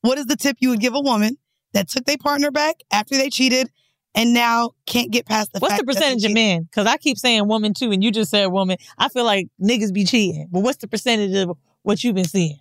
[0.00, 1.36] What is the tip you would give a woman
[1.72, 3.70] that took their partner back after they cheated
[4.16, 6.64] and now can't get past the What's fact the that percentage of men?
[6.64, 8.76] Because I keep saying woman too, and you just said woman.
[8.98, 10.48] I feel like niggas be cheating.
[10.50, 12.58] But what's the percentage of what you've been seeing?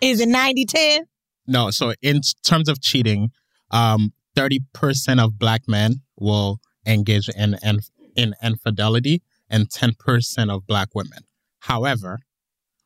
[0.00, 1.06] Is it 90 10?
[1.46, 3.30] No, so in terms of cheating,
[3.70, 7.78] um, 30% of black men will engage in, in,
[8.16, 11.20] in infidelity and 10% of black women.
[11.60, 12.18] However,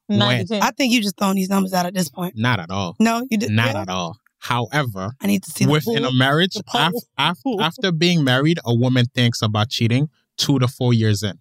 [0.09, 2.35] when, I think you just throwing these numbers out at this point.
[2.37, 2.95] not at all.
[3.01, 3.83] No, you did Not yeah.
[3.83, 4.17] at all.
[4.39, 6.07] However, I need to see within pool.
[6.07, 6.81] a marriage, The pool.
[6.81, 11.39] af, af, after being married, a woman thinks about cheating two to four years in,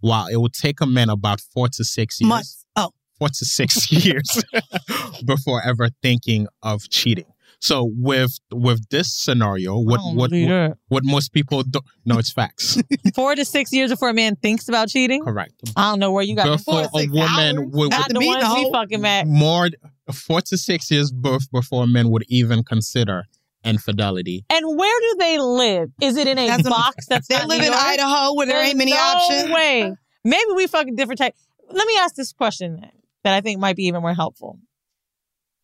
[0.00, 2.28] while it would take a man about four to six years.
[2.28, 2.64] months.
[2.74, 4.42] Oh, four to six years
[5.24, 7.26] before ever thinking of cheating.
[7.60, 12.80] So with with this scenario, what what what, what most people don't no, it's facts.
[13.14, 15.24] Four to six years before a man thinks about cheating.
[15.24, 15.54] Correct.
[15.76, 17.68] I don't know where you got the Before four to a woman hours.
[17.72, 19.26] would, Not to the ones we fucking met.
[19.26, 19.68] more
[20.12, 23.24] four to six years bef- before men would even consider
[23.64, 24.44] infidelity.
[24.50, 25.90] And where do they live?
[26.00, 27.76] Is it in a That's what- box that's they live in York?
[27.76, 29.50] Idaho where there There's ain't many no options.
[29.52, 29.92] way.
[30.24, 31.34] Maybe we fucking different type.
[31.70, 32.90] Let me ask this question then,
[33.24, 34.58] that I think might be even more helpful.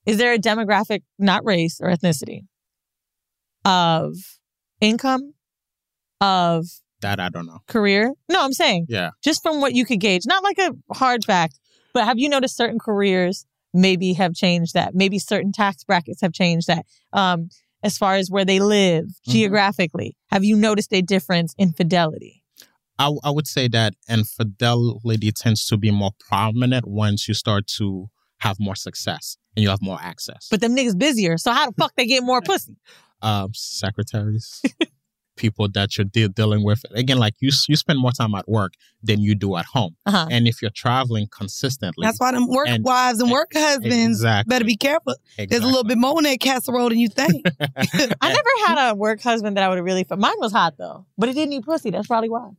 [0.07, 2.41] Is there a demographic, not race or ethnicity,
[3.65, 4.15] of
[4.81, 5.35] income,
[6.21, 6.67] of
[7.01, 7.61] That I don't know.
[7.69, 8.13] career?
[8.29, 9.11] No, I'm saying Yeah.
[9.23, 11.59] just from what you could gauge, not like a hard fact,
[11.93, 14.95] but have you noticed certain careers maybe have changed that?
[14.95, 16.87] Maybe certain tax brackets have changed that.
[17.13, 17.49] Um,
[17.83, 19.33] as far as where they live Mm-hmm.
[19.33, 22.43] geographically, have you noticed a difference in fidelity?
[22.99, 28.09] I, I would say that infidelity tends to be more prominent once you start to
[28.39, 30.49] have more success and you have more access.
[30.51, 32.77] But them niggas busier, so how the fuck they get more pussy?
[33.23, 34.61] um, secretaries,
[35.37, 36.85] people that you're de- dealing with.
[36.93, 39.97] Again, like you, you spend more time at work than you do at home.
[40.07, 40.27] Uh-huh.
[40.31, 44.51] And if you're traveling consistently, That's why them work And- wives and work husbands Exactly.
[44.51, 45.15] better be careful.
[45.39, 47.47] There's a little bit more in that casserole than you think.
[47.61, 50.05] I never had a work husband that I would have really.
[50.05, 51.91] Fu- Mine was hot though, but it didn't eat pussy.
[51.91, 52.51] That's probably why.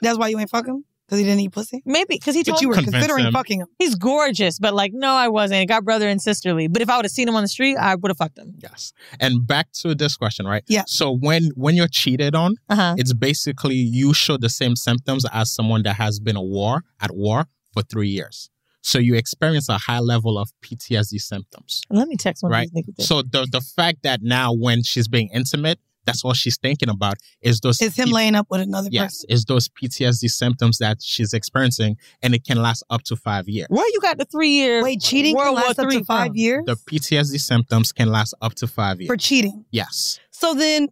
[0.00, 1.82] That's why you ain't fucking because he didn't eat pussy.
[1.86, 3.32] Maybe because he But told you were considering him.
[3.32, 3.68] fucking him.
[3.78, 5.62] he's gorgeous, but like no, I wasn't.
[5.62, 6.66] It got brother and sisterly.
[6.68, 8.54] But if I would have seen him on the street, I would have fucked him.
[8.58, 8.92] Yes.
[9.20, 10.64] And back to this question, right?
[10.68, 10.82] Yeah.
[10.86, 12.94] So when when you're cheated on, Uh huh.
[12.98, 17.14] it's basically you show the same symptoms as someone that has been a war at
[17.14, 18.50] war for three years.
[18.82, 21.82] So you experience a high level of PTSD symptoms.
[21.90, 22.68] Let me text one Right.
[22.68, 23.02] of these niggas.
[23.06, 27.14] So the the fact that now when she's being intimate, that's all she's thinking about
[27.42, 30.98] is those is him P- laying up with another Yes, is those PTSD symptoms that
[31.02, 33.66] she's experiencing, and it can last up to five years.
[33.68, 34.82] why you got the three years.
[34.84, 36.36] Wait, cheating can World War last up to five from?
[36.36, 39.08] years The PTSD symptoms can last up to five years.
[39.08, 39.64] for cheating.
[39.70, 40.18] yes.
[40.30, 40.88] So then,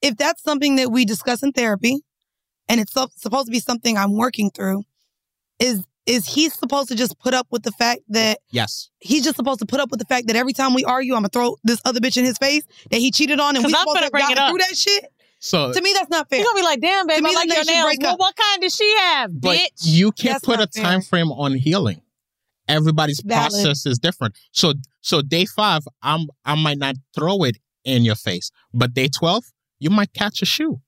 [0.00, 2.00] if that's something that we discuss in therapy,
[2.68, 4.82] and it's supposed to be something I'm working through,
[5.58, 8.90] is is he supposed to just put up with the fact that Yes.
[9.00, 11.18] he's just supposed to put up with the fact that every time we argue, I'm
[11.20, 13.78] gonna throw this other bitch in his face that he cheated on, and we I'm
[13.80, 14.50] supposed to gonna bring it up.
[14.50, 15.06] through that shit?
[15.38, 16.38] So, To me, that's not fair.
[16.38, 17.84] you're gonna be like, damn, baby, To me, I like your nails.
[17.86, 18.18] break Well, up.
[18.20, 19.70] what kind does she have, but bitch?
[19.82, 20.84] you can't That's put a fair.
[20.84, 22.00] time frame on healing.
[22.68, 23.50] Everybody's Valid.
[23.50, 24.36] process is different.
[24.52, 29.08] So, so day five, I'm I might not throw it in your face, but day
[29.08, 29.44] twelve,
[29.80, 30.80] you might catch a shoe,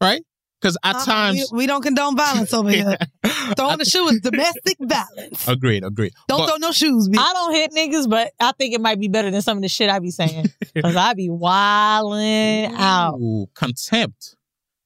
[0.00, 0.22] right?
[0.62, 2.96] Because at Uh-uh, times, we, we don't condone violence over here.
[3.56, 5.48] Throwing the shoe is domestic violence.
[5.48, 6.12] agreed, agreed.
[6.28, 7.18] Don't But- throw no shoes, bitch.
[7.18, 9.68] I don't hit niggas, but I think it might be better than some of the
[9.68, 10.46] shit I be saying.
[10.80, 13.16] Cause I be wilding out.
[13.18, 14.36] Ooh, contempt,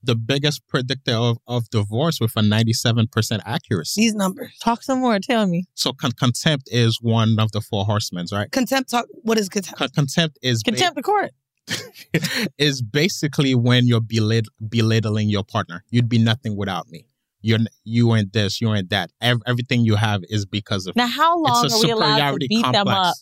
[0.02, 4.00] the biggest predictor of, of divorce with a 97% accuracy.
[4.00, 4.56] These numbers.
[4.62, 5.18] Talk some more.
[5.18, 5.64] Tell me.
[5.74, 8.50] So con- contempt is one of the four horsemen, right?
[8.50, 9.06] Contempt talk.
[9.22, 9.78] What is contempt?
[9.78, 11.32] Con- contempt is ba- Contempt the court.
[12.58, 15.84] is basically when you're belit- belittling your partner.
[15.90, 17.06] You'd be nothing without me.
[17.42, 19.10] you're you ain't this, you ain't that.
[19.20, 21.02] Ev- everything you have is because of me.
[21.02, 23.14] Now, how long are we allowed to beat them up?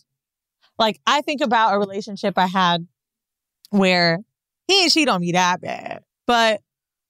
[0.77, 2.87] Like, I think about a relationship I had
[3.69, 4.19] where
[4.67, 6.01] he ain't cheat on me that bad.
[6.27, 6.61] But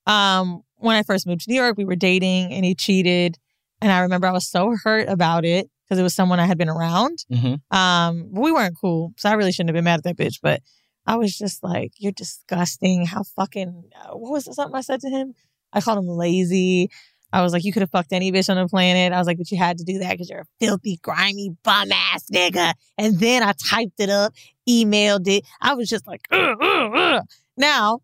[0.06, 3.38] um, when I first moved to New York, we were dating and he cheated.
[3.82, 6.58] And I remember I was so hurt about it because it was someone I had
[6.58, 7.20] been around.
[7.32, 7.60] Mhm.
[7.76, 9.14] Um, we weren't cool.
[9.18, 10.40] So I really shouldn't have been mad at that bitch.
[10.42, 10.62] But
[11.06, 13.06] I was just like, you're disgusting.
[13.06, 15.34] How fucking, uh, what was something I said to him?
[15.72, 16.90] I called him lazy.
[17.34, 19.12] I was like, you could have fucked any bitch on the planet.
[19.12, 21.92] I was like, but you had to do that because you're a filthy, grimy, bum
[21.92, 22.74] ass nigga.
[22.98, 24.34] And then I typed it up,
[24.70, 25.44] emailed it.
[25.62, 26.22] I was just like,
[27.58, 28.00] now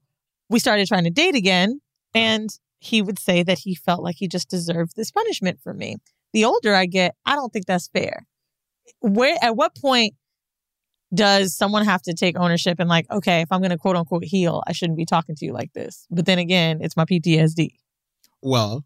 [0.49, 1.79] we started trying to date again.
[2.13, 5.97] And he would say that he felt like he just deserved this punishment from me.
[6.33, 8.25] The older I get, I don't think that's fair.
[8.99, 10.13] Where, at what point
[11.13, 14.23] does someone have to take ownership and like, okay, if I'm going to quote unquote
[14.23, 16.05] heal, I shouldn't be talking to you like this.
[16.09, 17.69] But then again, it's my PTSD.
[18.41, 18.83] well,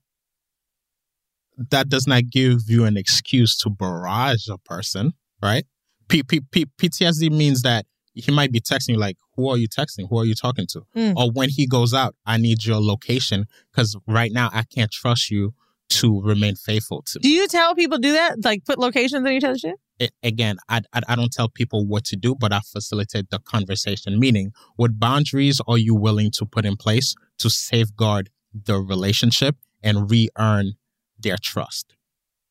[1.71, 5.65] that does not give you an excuse to barrage a person, right?
[6.09, 9.67] P- P- P- PTSD means that he might be texting you like, "Who are you
[9.67, 10.07] texting?
[10.09, 11.15] Who are you talking to?" Mm.
[11.15, 15.31] Or when he goes out, "I need your location because right now I can't trust
[15.31, 15.53] you
[15.91, 18.43] to remain faithful to me." Do you tell people do that?
[18.43, 19.75] Like put locations on each other's shit?
[19.99, 23.39] It, again, I, I I don't tell people what to do, but I facilitate the
[23.39, 24.19] conversation.
[24.19, 30.09] Meaning, what boundaries are you willing to put in place to safeguard the relationship and
[30.09, 30.73] re-earn
[31.19, 31.95] their trust?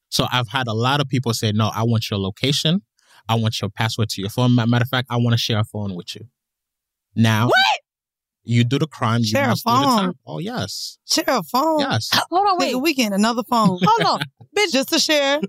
[0.09, 2.83] So I've had a lot of people say, "No, I want your location.
[3.29, 4.55] I want your password to your phone.
[4.55, 6.29] Matter of fact, I want to share a phone with you."
[7.15, 7.81] Now, what?
[8.47, 9.21] You do the crime.
[9.21, 10.15] You Share a must do the phone?
[10.27, 11.81] Oh yes, Share a phone.
[11.81, 12.11] yes.
[12.31, 12.75] Hold on, wait.
[12.75, 13.79] Nigga, we get another phone.
[13.83, 14.21] Hold on.
[14.57, 15.41] Bitch, just to share.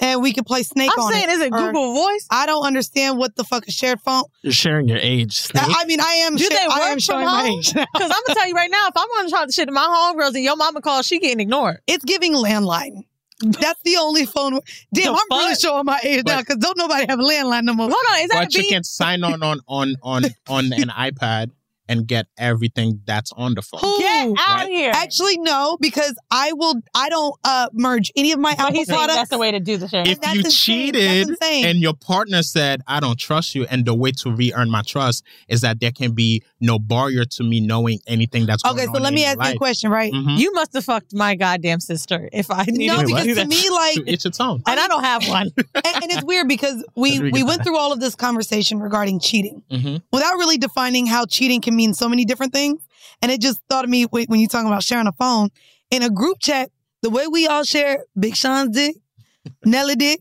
[0.00, 1.32] And we can play Snake I'm on saying, it.
[1.34, 2.26] is it Or- Google Voice?
[2.30, 4.24] I don't understand what the fuck a shared phone.
[4.42, 5.48] You're sharing your age.
[5.54, 6.34] I I mean, I am.
[6.36, 7.58] Do share- they I am work from my home?
[7.60, 7.72] age.
[7.72, 9.82] Because I'm gonna tell you right now, if I'm gonna talk to shit to my
[9.86, 11.78] homegirls and your mama calls, she getting ignored.
[11.86, 13.04] It's giving landline.
[13.40, 14.52] That's the only phone.
[14.92, 17.74] Damn, The I'm really showing my age now because don't nobody have a landline no
[17.74, 17.86] more.
[17.88, 18.70] Hold on, is that But a you beat?
[18.72, 21.50] can sign on on on on on an iPad
[21.88, 23.80] and get everything that's on the phone.
[23.80, 23.98] Who?
[23.98, 24.62] Get out Right.
[24.64, 24.92] of here.
[24.94, 26.74] Actually, no, because I will.
[26.94, 29.16] I don't uh merge any of my but Apple he's saying products.
[29.16, 30.06] that's the way to do the shit.
[30.08, 30.92] if that's you insane.
[30.92, 31.64] cheated insane.
[31.66, 35.24] and your partner said i don't trust you and the way to re-earn my trust
[35.48, 38.96] is that there can be no barrier to me knowing anything that's going okay, so
[38.96, 40.12] on let in me your ask you a question, right?
[40.12, 40.38] Mhm.
[40.38, 43.40] You must have fucked my goddamn sister if I needed No, to because do to
[43.40, 43.48] that.
[43.48, 45.50] me, like, to each its own and I don't have one.
[45.56, 47.64] and, and it's weird because we Did we we get went that?
[47.64, 50.02] through all of this conversation regarding cheating Mhm.
[50.12, 52.80] without really defining how cheating can mean so many different things.
[53.22, 55.50] And it just thought of me when you're talking about sharing a phone
[55.90, 56.70] in a group chat.
[57.02, 58.96] The way we all share Big Sean's dick,
[59.64, 60.20] Nelly dick,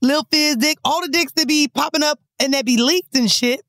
[0.00, 3.30] Lil Fizz dick, all the dicks that be popping up and that be leaked and
[3.30, 3.60] shit.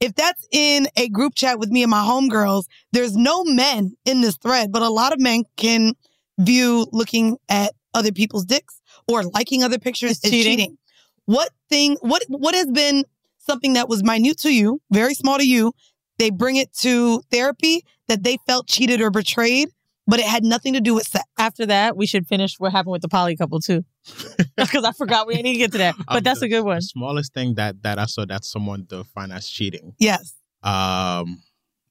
[0.00, 4.22] If that's in a group chat with me and my homegirls, there's no men in
[4.22, 5.92] this thread, but a lot of men can
[6.38, 10.52] view looking at other people's dicks or liking other pictures It's as cheating.
[10.56, 10.78] cheating.
[11.26, 13.04] What thing, what, what has been
[13.38, 15.72] something that was minute to you, very small to you?
[16.20, 19.68] They bring it to therapy that they felt cheated or betrayed,
[20.06, 21.24] but it had nothing to do with sex.
[21.38, 23.84] After that, we should finish what happened with the poly couple too,
[24.56, 25.94] because I forgot we didn't get to that.
[26.06, 26.76] But Um, that's the- a good one.
[26.76, 30.34] the smallest thing that that i saw that someone defined as cheating Yes.
[30.62, 31.42] um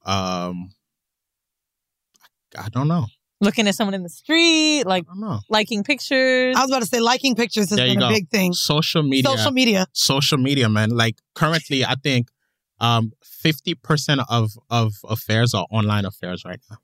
[0.05, 0.55] um
[2.57, 3.05] i don't know
[3.41, 6.55] Looking at someone in the street, like i don't know liking pictures.
[6.57, 8.09] I was about to say liking pictures has There been a go.
[8.09, 8.51] big thing.
[8.53, 9.87] social media Social media.
[9.93, 12.23] social media man like currently i think
[12.81, 13.11] um
[13.43, 16.77] 50% of of affairs are online affairs right now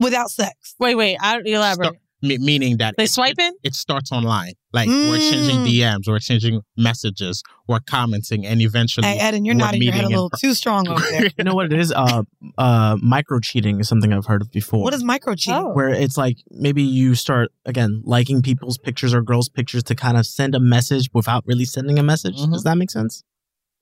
[0.00, 0.74] without sex.
[0.78, 1.16] Wait, wait.
[1.20, 1.86] I elaborate.
[1.86, 3.52] Start- me- meaning that They it- swiping?
[3.62, 4.54] It, it starts online.
[4.72, 5.66] Like we're exchanging Mm.
[5.68, 10.04] DMs, we're exchanging messages, we're commenting, and eventually, Hey, Eden, you're we're nodding your head
[10.06, 11.28] a meeting in little per- too strong over there.
[11.38, 11.92] You know what it is?
[11.92, 12.22] Uh,
[12.56, 14.82] uh, micro cheating is something I've heard of before.
[14.82, 15.60] what is micro cheating?
[15.66, 15.72] Oh.
[15.74, 20.16] where it's like maybe you start again liking people's pictures or girls' pictures to kind
[20.16, 22.36] of send a message without really sending a message.
[22.38, 22.52] Mhm.
[22.52, 23.22] Does that make sense?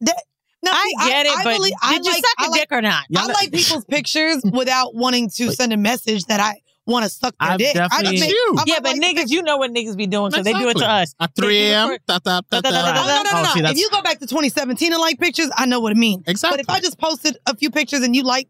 [0.00, 0.24] That-
[0.62, 2.50] now, I see, get it, I but believe- I did you like- suck I a
[2.50, 3.04] like- dick or not?
[3.16, 7.08] I like people's pictures without wanting to Like- send a message that I want to
[7.10, 7.76] suck their I've dick.
[7.76, 8.56] I definitely- just make- You.
[8.58, 10.76] I Yeah, but like niggas, you know what niggas be doing, so they do it
[10.78, 11.14] to us.
[11.20, 11.88] At 3 do it a.m.
[11.88, 13.52] No, no, no, no, Oh, no.
[13.54, 16.24] see, If you go back to 2017 and like pictures, I know what it means.
[16.26, 16.56] Exactly.
[16.56, 18.48] But if I just posted a few pictures and you like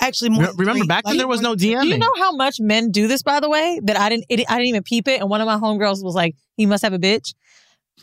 [0.00, 1.82] actually more, remember three, back then like- there was no DMing.
[1.82, 3.80] Do you know how much men do this, by the way?
[3.84, 5.20] That I didn't, it, I didn't even peep it.
[5.20, 7.34] And one of my homegirls was like, "He must have a bitch."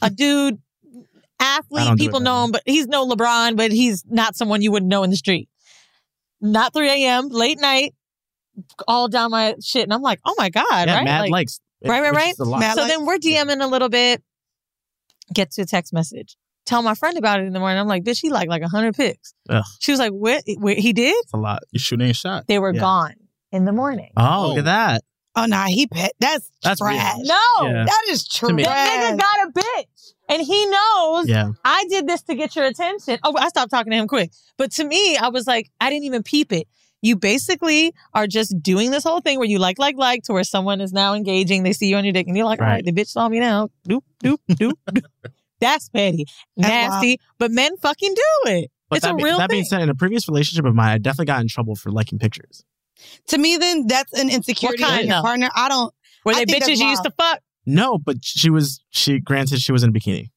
[0.02, 0.60] A dude, I
[1.40, 5.04] athlete, people know him, but he's no LeBron, but he's not someone you wouldn't know
[5.04, 5.50] in the street.
[6.42, 7.30] Not 3 a.m.
[7.30, 7.94] late night,
[8.88, 11.04] all down my shit, and I'm like, "Oh my god!" yeah, right?
[11.06, 11.60] mad Like- likes.
[11.84, 12.32] Right, right, right.
[12.34, 12.60] is a lot.
[12.60, 14.22] Mad so like- then we're DMing a little bit.
[15.34, 16.36] Get to a text message.
[16.66, 17.80] Tell my friend about it in the morning.
[17.80, 19.34] I'm like, bitch, he liked like hundred pics.
[19.50, 19.64] Ugh.
[19.80, 20.44] She was like, what?
[20.48, 21.16] Wait, he did?
[21.24, 21.62] It's a lot.
[21.72, 22.46] You're shooting a shot.
[22.48, 22.82] They were Yeah.
[22.82, 23.14] gone
[23.52, 24.12] in the morning.
[24.18, 24.48] Oh, oh.
[24.50, 24.60] look Oh.
[24.60, 25.04] at that.
[25.36, 26.12] Oh nah, he pet.
[26.20, 26.96] That's, That's weird.
[26.96, 27.16] trash.
[27.22, 27.68] No.
[27.68, 27.86] Yeah.
[27.86, 28.64] That is To me.
[28.64, 28.76] trash.
[28.88, 29.86] That nigga got a bitch.
[30.30, 31.52] And he knows Yeah.
[31.66, 33.18] I did this to get your attention.
[33.24, 34.32] Oh, I stopped talking to him quick.
[34.58, 36.68] But to me, I was like, I didn't even peep it.
[37.02, 40.44] You basically are just doing this whole thing where you like, like, like to where
[40.44, 41.64] someone is now engaging.
[41.64, 42.86] They see you on your dick and you're like, all right, Right.
[42.86, 43.70] the bitch saw me now.
[43.88, 45.04] Doop, doop, doop, doop.
[45.62, 46.26] That's petty.
[46.58, 47.20] That's Nasty.
[47.38, 48.72] But men fucking do it.
[48.90, 49.58] But it's a be- real that thing.
[49.58, 52.20] being said, in a previous relationship of mine, I definitely got in trouble for liking
[52.20, 52.64] pictures.
[53.28, 55.50] To me, then that's an insecurity What in kind, your partner.
[55.56, 55.94] I don't.
[56.26, 57.40] Were I they bitches you used to fuck?
[57.66, 58.82] No, but she was.
[58.90, 60.30] She granted she was in a bikini.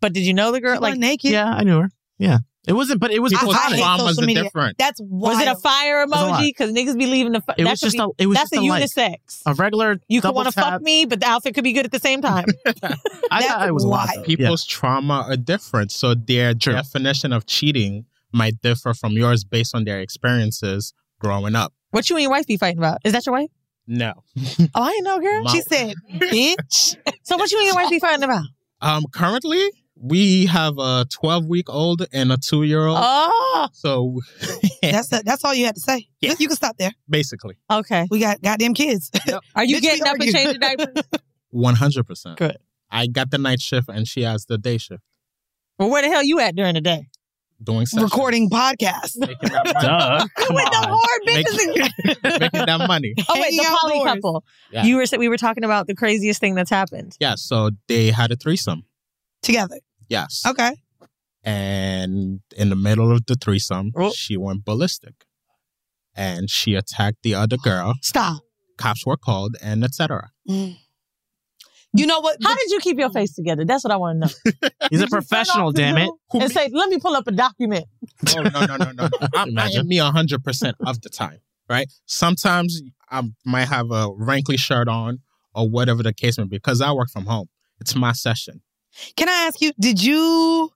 [0.00, 0.74] But did you know the girl?
[0.74, 1.30] She Like, wasn't naked.
[1.32, 1.90] Yeah, I knew her.
[2.18, 3.00] Yeah, it wasn't.
[3.00, 3.32] But it was.
[3.32, 4.42] People's I hate traumas social are media.
[4.44, 4.78] different.
[4.78, 5.36] That's wild.
[5.36, 6.40] was it a fire was a lot.
[6.40, 6.46] emoji?
[6.48, 7.40] Because niggas be leaving the.
[7.40, 8.08] Fi- It that was could just be- a.
[8.18, 9.42] It was that's just a a like unisex.
[9.46, 9.98] a regular.
[10.08, 12.22] you could want to fuck me, but the outfit could be good at the same
[12.22, 12.46] time.
[13.30, 14.06] I thought it was a lot.
[14.08, 14.20] wild.
[14.20, 14.24] though.
[14.24, 15.92] People's trauma are different.
[15.92, 21.72] So their definition of cheating might differ from yours based on their experiences growing up.
[21.90, 22.98] what you and your wife be fighting about?
[23.04, 23.48] Is that your wife?
[23.90, 24.12] No.
[24.74, 25.42] Oh, I didn't know, girl.
[25.42, 28.44] My- She said, "Bitch." So what you and your wife be fighting about?
[28.82, 29.66] Um, currently
[30.00, 32.98] we have a 12 week old and a two year old.
[33.00, 34.20] Oh, So
[34.82, 36.06] That's the, that's all you had to say.
[36.20, 36.34] Yeah.
[36.38, 36.92] You can stop there.
[37.08, 38.06] basically, okay.
[38.10, 39.10] We got goddamn kids.
[39.56, 41.02] Are you Bitch, we getting up and changing diapers?
[41.54, 42.36] 100%.
[42.36, 42.58] Good.
[42.90, 45.02] I got the night shift and she has the day shift.
[45.78, 47.08] well, where the hell you at during the day?
[47.62, 48.10] Doing sessions.
[48.10, 49.16] Recording podcasts.
[49.16, 49.80] Making that money.
[49.80, 50.26] Duh.
[50.36, 51.56] Come With the hard bitches.
[52.04, 53.14] Make- and- making that money.
[53.28, 54.14] oh wait, the poly outdoors.
[54.14, 54.44] couple.
[54.70, 54.84] Yeah.
[54.84, 57.16] You were we were talking about the craziest thing that's happened.
[57.18, 58.84] Yeah, so they had a threesome.
[59.42, 59.76] Together.
[60.08, 60.42] Yes.
[60.46, 60.72] Okay.
[61.44, 64.10] And in the middle of the threesome, Oh.
[64.12, 65.14] she went ballistic.
[66.14, 67.94] And she attacked the other girl.
[68.02, 68.42] Stop.
[68.76, 70.30] Cops were called and etc.
[70.48, 70.76] Mm.
[71.94, 72.36] You know what?
[72.42, 73.64] How did you keep your face together?
[73.64, 74.68] That's what I want to know.
[74.90, 76.10] He's Did a professional, damn it.
[76.32, 77.86] Zoom And say, let me pull up a document.
[78.36, 79.08] Oh no no no no!
[79.34, 79.80] I'm, I Imagine.
[79.80, 81.90] am me hundred percent of the time, right?
[82.06, 85.20] Sometimes I might have a wrinkly shirt on
[85.54, 87.48] or whatever the case may be because I work from home.
[87.80, 88.60] It's my session.
[89.16, 89.72] Can I ask you?
[89.80, 90.70] Did you?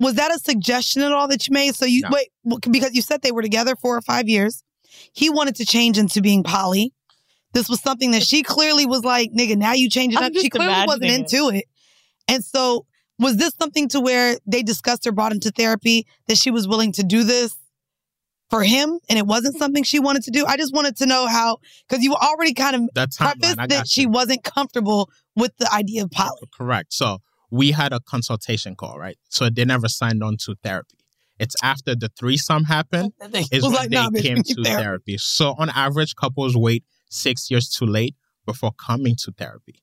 [0.00, 1.74] Was that a suggestion at all that you made?
[1.74, 2.10] So you No.
[2.12, 2.28] wait
[2.70, 4.62] because you said they were together four or five years.
[5.12, 6.92] He wanted to change into being poly.
[7.52, 10.50] This was something that she clearly was like, "Nigga, now you changing I'm up." She
[10.50, 11.32] clearly wasn't imagining it.
[11.32, 11.64] into it.
[12.28, 12.86] And so,
[13.18, 16.92] was this something to where they discussed or brought into therapy that she was willing
[16.92, 17.56] to do this
[18.50, 20.44] for him, and it wasn't something she wanted to do?
[20.46, 23.66] I just wanted to know how because you already kind of That timeline, prefaced I
[23.66, 26.40] that got she wasn't comfortable with the idea of poly.
[26.52, 26.92] Correct.
[26.92, 27.18] So
[27.50, 29.16] we had a consultation call, right?
[29.30, 30.98] So they never signed on to therapy.
[31.38, 34.82] It's after the threesome happened is was when like, they nah, bitch, came to therapy.
[34.82, 35.18] therapy.
[35.18, 38.14] So on average, couples wait six years too late
[38.46, 39.82] before coming to therapy,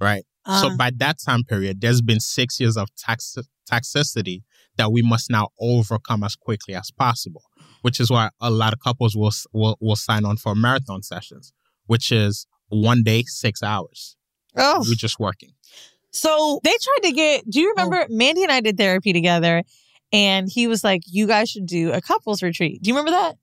[0.00, 0.24] right?
[0.46, 0.76] so Uh.
[0.76, 3.36] by that time period, there's been six years of tax
[3.70, 4.42] toxicity
[4.76, 7.42] that we must now overcome as quickly as possible.
[7.82, 11.52] Which is why a lot of couples will will, will sign on for marathon sessions,
[11.86, 14.16] which is one day, six hours.
[14.56, 15.50] Oh, We're just working.
[16.10, 17.48] So they tried to get.
[17.48, 19.62] Do you remember Mandii and I did therapy together,
[20.12, 23.36] and he was like, "You guys should do a couples retreat." Do you remember that?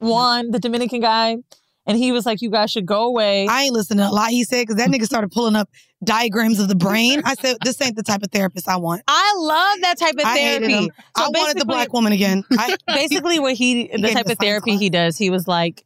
[0.00, 1.36] Juan, the Dominican guy,
[1.86, 4.30] and he was like, "You guys should go away." I ain't listening to a lot
[4.30, 5.68] he said because that nigga started pulling up
[6.04, 7.20] diagrams of the brain.
[7.24, 9.02] I said, this ain't the type of therapist I want.
[9.06, 10.84] I love that type of I hated therapy.
[10.86, 10.90] him.
[11.16, 12.42] I wanted the black woman again.
[12.52, 14.80] I, basically what he the gave type the of science therapy class.
[14.80, 15.84] he does he was like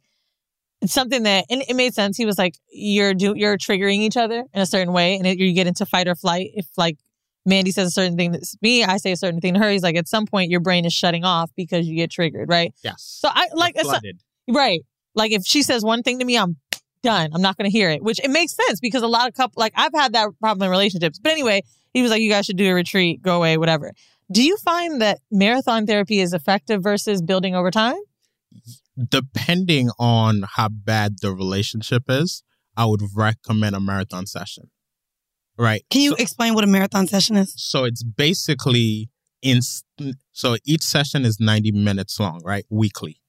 [0.81, 4.17] it's something that and it made sense he was like you're do you're triggering each
[4.17, 6.97] other in a certain way and it, you get into fight or flight if like
[7.47, 9.83] Mandii says a certain thing to me i say a certain thing to her he's
[9.83, 12.95] like at some point your brain is shutting off because you get triggered right Yes.
[13.21, 14.19] so i like it's flooded.
[14.49, 14.81] right
[15.15, 16.57] like if she says one thing to me i'm
[17.03, 19.33] done i'm not going to hear it which it makes sense because a lot of
[19.33, 21.61] couple like i've had that problem in relationships but anyway
[21.93, 23.91] he was like you guys should do a retreat go away whatever
[24.31, 27.97] do you find that marathon therapy is effective versus building over time
[28.97, 32.43] depending on how bad the relationship is,
[32.77, 34.69] I would recommend a marathon session.
[35.57, 35.85] Right.
[35.89, 37.53] can you explain what a marathon session is?
[37.55, 39.09] So it's basically
[39.41, 39.61] in
[40.33, 42.65] so each session is 90 minutes long, right?
[42.69, 43.21] Weekly.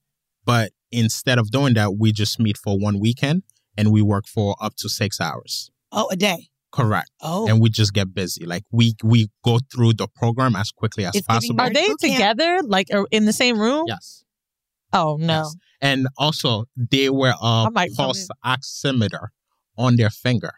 [0.47, 3.43] But instead of doing that, we just meet for one weekend
[3.77, 5.71] and we work for up to 6 hours.
[5.93, 6.49] Oh, a day.
[6.73, 7.11] Correct.
[7.21, 8.45] Oh, And we just get busy.
[8.47, 11.61] Like we we go through the program as quickly as It's possible.
[11.61, 13.85] Are they together, like in the same room?
[13.87, 14.25] Yes.
[14.93, 15.27] Oh no.
[15.45, 15.57] Yes.
[15.81, 19.29] And also, they wear a uh, might come pulse oximeter
[19.79, 20.53] on their finger,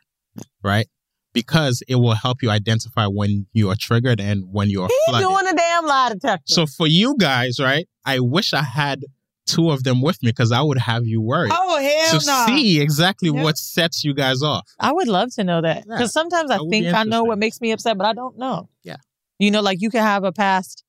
[0.62, 0.86] right?
[1.32, 4.97] Because it will help you identify when you are triggered and when you are He
[5.11, 5.28] flooded.
[5.28, 6.43] doing a damn lie detector.
[6.53, 7.86] so for you guys, right?
[8.05, 9.05] I wish I had
[9.49, 12.45] two of them with me because I would have you worried oh hell to no.
[12.47, 13.43] see exactly Yeah.
[13.43, 14.69] what sets you guys off.
[14.79, 17.39] I would love to know that Yeah, because sometimes I that think I know what
[17.39, 18.69] makes me upset, but I don't know.
[18.85, 18.97] Yeah.
[19.39, 20.85] You know, like you could have a past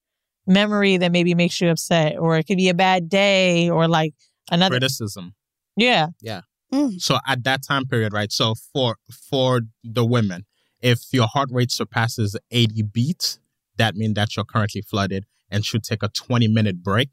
[0.45, 4.13] memory that maybe makes you upset, or it could be a bad day, or like
[4.51, 4.73] another.
[4.73, 5.35] Criticism.
[5.77, 6.07] Yeah.
[6.21, 6.41] Yeah.
[6.73, 6.99] Mm.
[6.99, 8.31] So at that time period, right?
[8.31, 8.97] So for
[9.29, 10.45] for the women,
[10.81, 13.39] if your heart rate surpasses 80 beats,
[13.77, 17.09] that means that you're currently flooded and should take a 20 minute break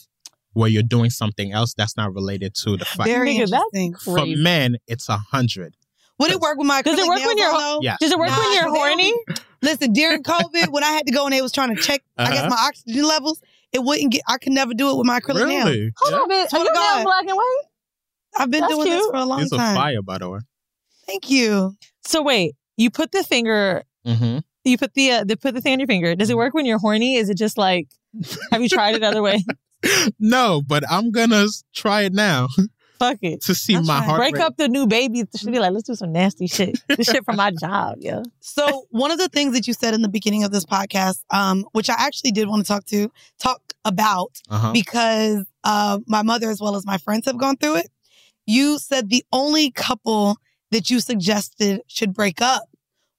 [0.56, 3.04] where you're doing something else that's not related to the fight.
[3.06, 3.94] Very Nigga, interesting.
[3.94, 5.76] For men, it's a hundred.
[6.18, 7.82] Would it work with my Does it work when you're on.
[7.82, 7.96] Yeah.
[8.00, 9.14] Does it work Nah, when you're 'cause they horny?
[9.60, 12.30] Listen, during COVID, when I had to go and they was trying to check, I
[12.30, 12.48] guess Uh-huh.
[12.48, 13.42] my oxygen levels,
[13.72, 14.22] it wouldn't get.
[14.26, 15.66] I could never do it with my acrylic nail.
[15.66, 15.92] Really?
[15.98, 16.18] Hold Yeah.
[16.18, 16.44] on a minute.
[16.46, 17.62] Are Swear you to nails black and white?
[18.38, 19.76] I've been That's doing this for a long These are time.
[19.76, 20.38] fire, by the way.
[21.06, 21.76] Thank you.
[22.04, 24.38] So wait, you put the finger, Mm-hmm.
[24.64, 26.14] you put the uh, the put the thing on your finger.
[26.14, 27.16] Does it work when you're horny?
[27.16, 27.88] Is it just like,
[28.52, 29.44] have you tried it other way?
[30.18, 32.48] No, but I'm gonna try it now
[32.98, 33.42] Fuck it.
[33.42, 34.42] to see I'll my heart Break rate.
[34.42, 35.22] up the new baby.
[35.36, 36.78] Should be like, let's do some nasty shit.
[36.88, 38.22] This shit from my job, yeah.
[38.40, 41.66] So one of the things that you said in the beginning of this podcast, um,
[41.72, 44.72] which I actually did want to talk to, talk about, Uh-huh.
[44.72, 47.90] because uh, my mother as well as my friends have gone through it.
[48.46, 50.38] You said the only couple
[50.70, 52.62] that you suggested should break up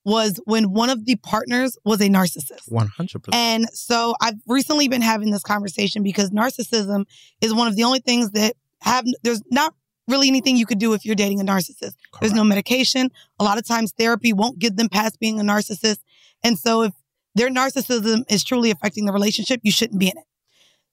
[0.08, 2.72] was when one of the partners was a narcissist.
[2.72, 3.36] One hundred percent.
[3.36, 7.04] And so I've recently been having this conversation because narcissism
[7.42, 9.74] is one of the only things that have there's not
[10.08, 11.96] really anything you could do if you're dating a narcissist.
[12.22, 13.12] There's no medication.
[13.38, 15.98] A lot of times therapy won't get them past being a narcissist.
[16.42, 16.94] And so if
[17.36, 20.24] their narcissism is truly affecting the relationship, you shouldn't be in it.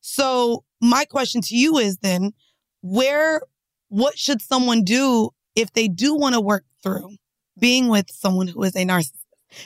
[0.01, 2.33] So my question to you is then
[2.83, 3.43] where
[3.91, 7.17] what should someone do if they do want to work through
[7.59, 9.13] being with someone who is a narcissist?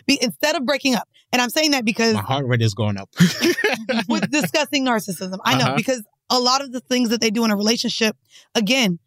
[0.06, 1.08] Be, instead of breaking up.
[1.32, 3.08] And I'm saying that because My heart rate is going up.
[4.08, 5.38] with discussing narcissism.
[5.44, 5.76] I know Uh-huh.
[5.76, 8.16] because a lot of the things that they do in a relationship,
[8.54, 8.98] again,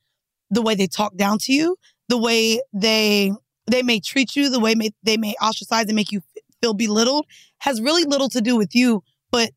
[0.49, 1.77] the way they talk down to you,
[2.09, 3.31] the way they
[3.67, 6.21] they may treat you, the way may, they may ostracize and make you
[6.61, 7.25] feel belittled,
[7.59, 9.51] has really little to do with you, but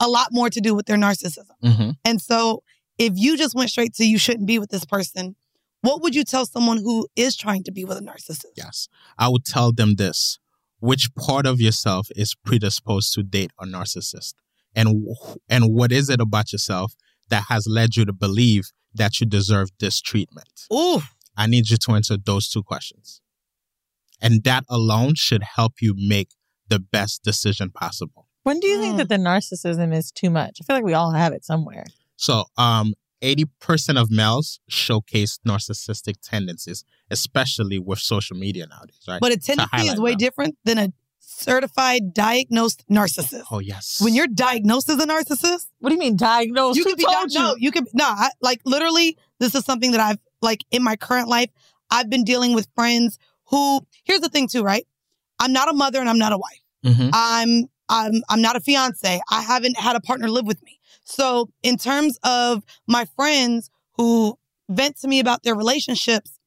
[0.00, 1.46] a lot more to do with their narcissism.
[1.62, 1.90] mm-hmm.
[2.04, 2.62] And so,
[2.98, 5.36] if you just went straight to you shouldn't be with this person,
[5.84, 8.46] what would you tell someone who is trying to be with a narcissist?
[8.56, 8.88] Yes.
[9.18, 10.38] I would tell them this.
[10.80, 14.34] Which part of yourself is predisposed to date a narcissist?
[14.74, 15.06] And
[15.48, 16.94] and what is it about yourself
[17.28, 18.64] that has led you to believe
[18.94, 20.48] that you deserve this treatment?
[20.72, 21.00] Ooh,
[21.36, 23.20] I need you to answer those two questions.
[24.20, 26.30] And that alone should help you make
[26.68, 28.28] the best decision possible.
[28.42, 28.98] When do you think Mm.
[28.98, 30.58] that the narcissism is too much?
[30.60, 31.84] I feel like we all have it somewhere.
[32.16, 39.20] So, um, 80% of males showcase narcissistic tendencies, especially with social media nowadays, right?
[39.20, 40.18] but a tendency is way them.
[40.18, 43.44] different than a certified diagnosed narcissist.
[43.50, 44.00] Oh, yes.
[44.02, 46.76] When you're diagnosed as a narcissist, What do you mean diagnosed?
[46.76, 49.18] you Who could be told di- no, you could no, I, like literally.
[49.40, 51.50] This is something that I've like in my current life.
[51.90, 53.80] I've been dealing with friends who.
[54.04, 54.86] Here's the thing, too, right?
[55.40, 56.60] I'm not a mother and I'm not a wife.
[56.96, 57.10] Mhm.
[57.12, 59.20] I'm I'm I'm not a fiance.
[59.30, 60.78] I haven't had a partner live with me.
[61.04, 64.38] So in terms of my friends who
[64.68, 66.38] vent to me about their relationships,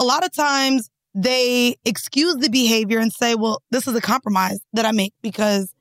[0.00, 4.60] a lot of times they excuse the behavior and say, "Well, this is a compromise
[4.72, 5.72] that I make because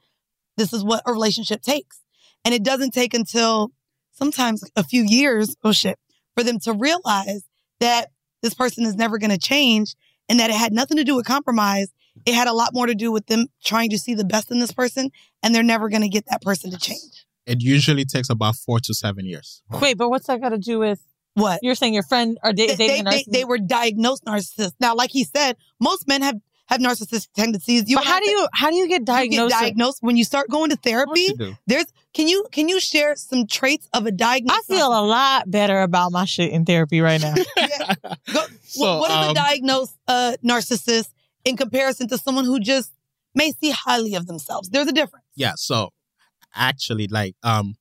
[0.58, 2.00] this is what a relationship takes."
[2.46, 3.72] And it doesn't take until
[4.14, 6.00] sometimes a few years, oh shit,
[6.36, 7.44] for them to realize
[7.80, 8.10] that
[8.42, 9.96] this person is never going to change
[10.30, 11.88] and that it had nothing to do with compromise.
[12.26, 14.60] It had a lot more to do with them trying to see the best in
[14.60, 15.10] this person
[15.44, 17.25] and they're never going to get that person to change.
[17.46, 19.62] It usually takes about four to seven years.
[19.82, 21.00] Wait, but what's that got to do with
[21.36, 21.60] What?
[21.62, 21.94] you're saying?
[21.94, 23.32] Your friend are da- They, dating they, a they, narcissist?
[23.32, 24.74] they were diagnosed narcissists.
[24.80, 26.36] Now, like he said, most men have,
[26.68, 27.88] have narcissistic tendencies.
[27.90, 29.52] You but how do said- you how do you get you diagnosed?
[29.52, 31.28] get diagnosed when you start going to therapy?
[31.68, 34.64] There's can you can you share some traits of a diagnosed?
[34.72, 37.36] I feel a lot better about my shit in therapy right now.
[37.58, 37.94] Yeah.
[38.34, 41.10] Go, So, what is a um, diagnosed uh, narcissist
[41.44, 42.92] in comparison to someone who just
[43.36, 44.70] may see highly of themselves?
[44.70, 45.26] There's a difference.
[45.36, 45.52] Yeah.
[45.58, 45.90] So
[46.56, 47.76] actually, like, um,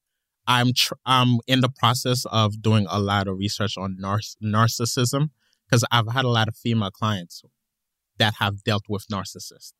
[0.46, 5.30] I'm tr- I'm in the process of doing a lot of research on nar- narcissism
[5.66, 7.42] because I've had a lot of female clients
[8.18, 9.72] that have dealt with narcissists,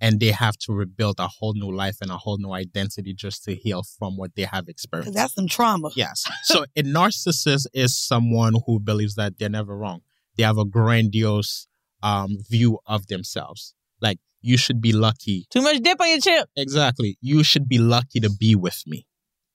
[0.00, 3.44] and they have to rebuild a whole new life and a whole new identity just
[3.44, 5.14] to heal from what they have experienced.
[5.14, 5.90] that's some trauma.
[5.94, 6.24] Yes.
[6.44, 10.02] So a narcissist is someone who believes that they're never wrong.
[10.36, 11.66] They have a grandiose
[12.02, 13.74] um, view of themselves.
[14.02, 16.48] Like you should be lucky Too much dip on your chip.
[16.56, 17.18] Exactly.
[17.20, 19.06] You should be lucky to be with me.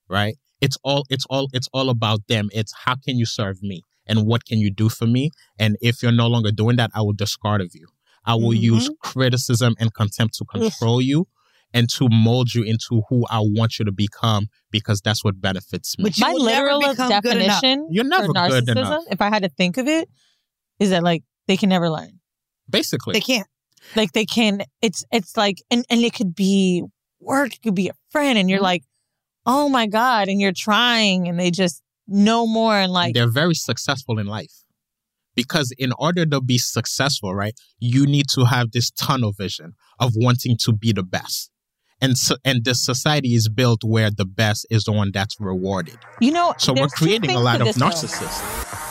[0.09, 0.37] Right?
[0.59, 2.49] It's all it's all it's all about them.
[2.53, 5.31] It's how can you serve me and what can you do for me?
[5.57, 7.87] And if you're no longer doing that, I will discard of you.
[8.25, 8.75] I will mm-hmm.
[8.75, 11.27] use criticism and contempt to control you
[11.73, 15.97] and to mold you into who I want you to become because that's what benefits
[15.97, 16.03] me.
[16.03, 17.61] But you My literal become good enough.
[17.61, 19.03] definition You're never for good enough.
[19.09, 20.09] if I had to think of it,
[20.79, 22.19] is that like they can never learn.
[22.69, 23.13] Basically.
[23.13, 23.47] They can't.
[23.95, 24.63] Like they can.
[24.81, 26.83] It's it's like and and it could be
[27.19, 27.53] work.
[27.55, 28.63] It could be a friend, and you're Mm-hmm.
[28.63, 28.83] like,
[29.45, 33.53] oh my god, and you're trying, and they just know more and like they're very
[33.53, 34.51] successful in life
[35.35, 40.11] Because in order to be successful, right, you need to have this tunnel vision of
[40.15, 41.49] wanting to be the best.
[42.01, 45.97] And so, and the society is built where the best is the one that's rewarded.
[46.19, 48.19] You know, So we're creating a lot of narcissists.
[48.19, 48.90] though.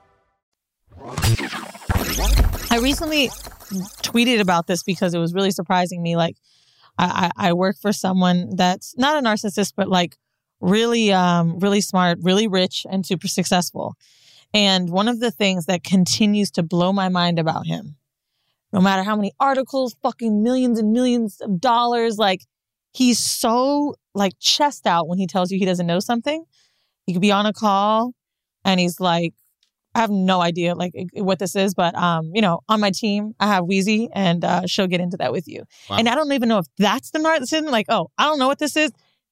[2.69, 3.29] I recently
[4.01, 6.15] tweeted about this because it was really surprising me.
[6.15, 6.37] Like,
[6.97, 10.17] I, I, work for someone that's not a narcissist, but like
[10.59, 13.95] really, um, really smart, really rich, and super successful.
[14.53, 17.95] And one of the things that continues to blow my mind about him,
[18.73, 22.41] no matter how many articles, fucking millions and millions of dollars, like
[22.93, 26.43] he's so like chest out when he tells you he doesn't know something.
[27.05, 28.13] He could be on a call
[28.63, 29.33] and he's like,
[29.93, 33.33] I have no idea like what this is, but um, you know, on my team,
[33.39, 35.63] I have Weezy, and uh, she'll get into that with you.
[35.89, 35.97] Wow.
[35.97, 37.69] And I don't even know if that's the narcissism.
[37.69, 38.91] Like, oh, I don't know what this is,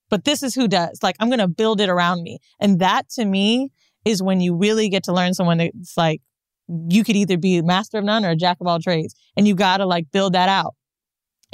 [0.10, 0.99] but this is who does.
[1.01, 3.70] Like, I'm gonna build it around me, and that to me
[4.05, 6.22] is when you really get to learn someone that's like
[6.68, 9.47] you could either be a master of none or a jack of all trades, and
[9.47, 10.76] you gotta like build that out.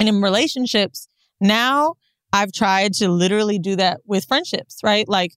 [0.00, 1.08] And in relationships,
[1.40, 1.94] now
[2.32, 5.08] I've tried to literally do that with friendships, right?
[5.08, 5.32] Like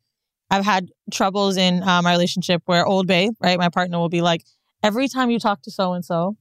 [0.49, 3.59] I've had troubles in uh, my relationship where old Bay, right?
[3.59, 4.43] My partner will be like,
[4.83, 6.37] every time you talk to so and so,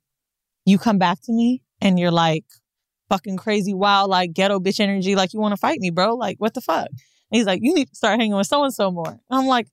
[0.65, 2.45] you come back to me and you're like
[3.09, 6.15] fucking crazy, wild, like ghetto bitch energy, like you want to fight me, bro.
[6.15, 6.89] Like, what the fuck?
[6.89, 9.09] And he's like, you need to start hanging with so and so more.
[9.09, 9.69] And I'm like,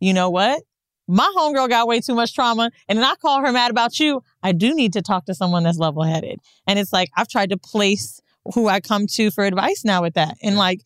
[0.00, 0.62] you know what?
[1.06, 4.22] My homegirl got way too much trauma, and then I call her mad about you.
[4.42, 6.38] I do need to talk to someone that's level headed.
[6.66, 8.20] And it's like, I've tried to place
[8.54, 10.36] who I come to for advice now with that.
[10.42, 10.82] And like,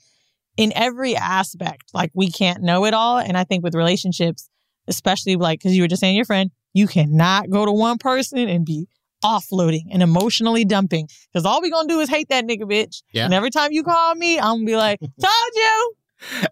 [0.56, 1.90] in every aspect.
[1.94, 3.18] Like we can't know it all.
[3.18, 4.48] And I think with relationships,
[4.88, 8.48] especially like, cause you were just saying your friend, you cannot go to one person
[8.48, 8.88] and be
[9.24, 11.08] offloading and emotionally dumping.
[11.32, 13.02] Cause all we gonna do is hate that nigga bitch.
[13.12, 13.24] Yeah.
[13.24, 15.94] And every time you call me, I'm gonna be like, told you.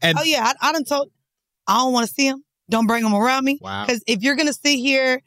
[0.03, 1.11] And oh yeah, I, I done told.
[1.67, 2.43] I don't want to see him.
[2.69, 3.59] Don't bring him around me.
[3.61, 3.85] Wow.
[3.85, 5.23] Because if you're gonna sit here,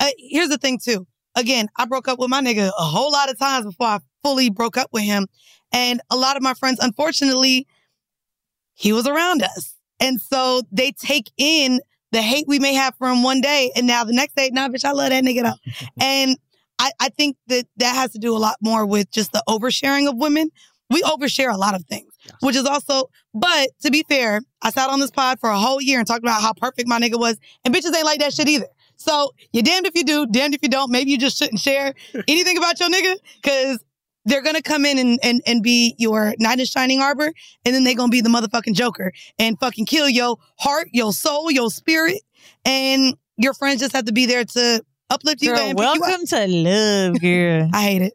[0.00, 1.06] uh, here's the thing too.
[1.34, 4.50] Again, I broke up with my nigga a whole lot of times before I fully
[4.50, 5.26] broke up with him,
[5.72, 7.66] and a lot of my friends, unfortunately,
[8.78, 11.80] he was around us, and so they take in
[12.12, 14.68] the hate we may have for him one day, and now the next day, nah,
[14.68, 15.72] bitch, I love that nigga though.
[16.00, 16.36] and
[16.78, 20.08] I, I think that that has to do a lot more with just the oversharing
[20.08, 20.50] of women.
[20.90, 24.88] We overshare a lot of things, which is also, but to be fair, I sat
[24.88, 27.36] on this pod for a whole year and talked about how perfect my nigga was,
[27.64, 28.68] and bitches ain't like that shit either.
[28.96, 30.90] So you're damned if you do, damned if you don't.
[30.90, 31.94] Maybe you just shouldn't share
[32.28, 33.78] anything about your nigga because
[34.24, 37.32] they're gonna come in and, and, and be your knight in shining arbor,
[37.64, 41.50] and then they're gonna be the motherfucking joker and fucking kill your heart, your soul,
[41.50, 42.20] your spirit,
[42.64, 46.00] and your friends just have to be there to uplift you Girl, and pick you
[46.00, 47.70] welcome to love, girl.
[47.74, 48.12] I hate it.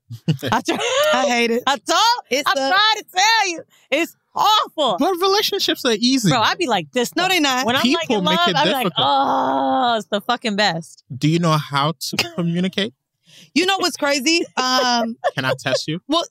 [0.51, 0.77] I, try-
[1.13, 1.63] I hate it.
[1.65, 1.99] I told,
[2.29, 4.97] It's I the- tried to tell you, it's awful.
[4.99, 6.29] But relationships are easy.
[6.29, 7.15] Bro, I'd be like this.
[7.15, 7.29] No, though.
[7.29, 7.65] they not.
[7.65, 11.03] When I'm like People in love, I'm like, oh, it's the fucking best.
[11.15, 12.93] Do you know how to communicate?
[13.53, 14.41] You know what's crazy?
[14.57, 15.99] Um, Can I test you?
[16.07, 16.23] well,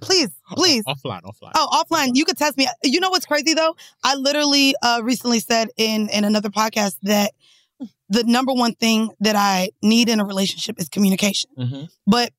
[0.00, 0.84] please, please.
[0.84, 1.52] Offline, offline.
[1.54, 2.10] Oh, offline.
[2.14, 2.68] You could test me.
[2.82, 3.76] You know what's crazy though?
[4.02, 7.32] I literally uh, recently said in in another podcast that
[8.08, 11.50] the number one thing that I need in a relationship is communication.
[11.58, 11.84] Mm-hmm.
[12.06, 12.32] But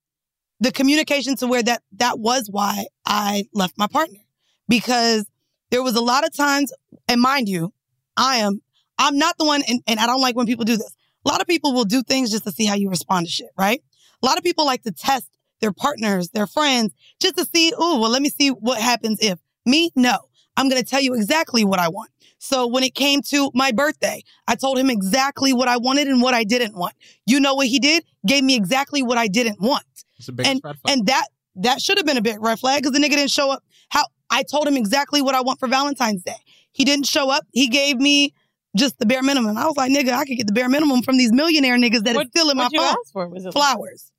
[0.59, 4.19] the communication to where that that was why I left my partner
[4.67, 5.25] because
[5.69, 6.73] there was a lot of times,
[7.07, 7.73] and mind you,
[8.17, 8.61] I am
[8.97, 10.95] I'm not the one, and, and I don't like when people do this.
[11.25, 13.49] A lot of people will do things just to see how you respond to shit,
[13.57, 13.81] right?
[14.21, 15.27] A lot of people like to test
[15.61, 19.39] their partners, their friends, just to see, oh, well, let me see what happens if.
[19.65, 20.17] Me, no.
[20.57, 22.09] I'm going to tell you exactly what I want.
[22.39, 26.21] So when it came to my birthday, I told him exactly what I wanted and
[26.21, 26.93] what I didn't want.
[27.27, 28.03] You know what he did?
[28.25, 29.83] Gave me exactly what I didn't want.
[30.17, 30.97] It's the biggest And red flag.
[30.97, 31.25] and that
[31.57, 33.63] that should have been a big red flag because the nigga didn't show up.
[33.89, 36.37] How I told him exactly what I want for Valentine's Day.
[36.71, 37.45] He didn't show up.
[37.53, 38.33] He gave me
[38.75, 39.57] just the bare minimum.
[39.57, 42.11] I was like, nigga, I could get the bare minimum from these millionaire niggas that
[42.11, 42.89] is What- still in my you phone.
[42.89, 43.27] ask for?
[43.29, 44.10] Was it flowers?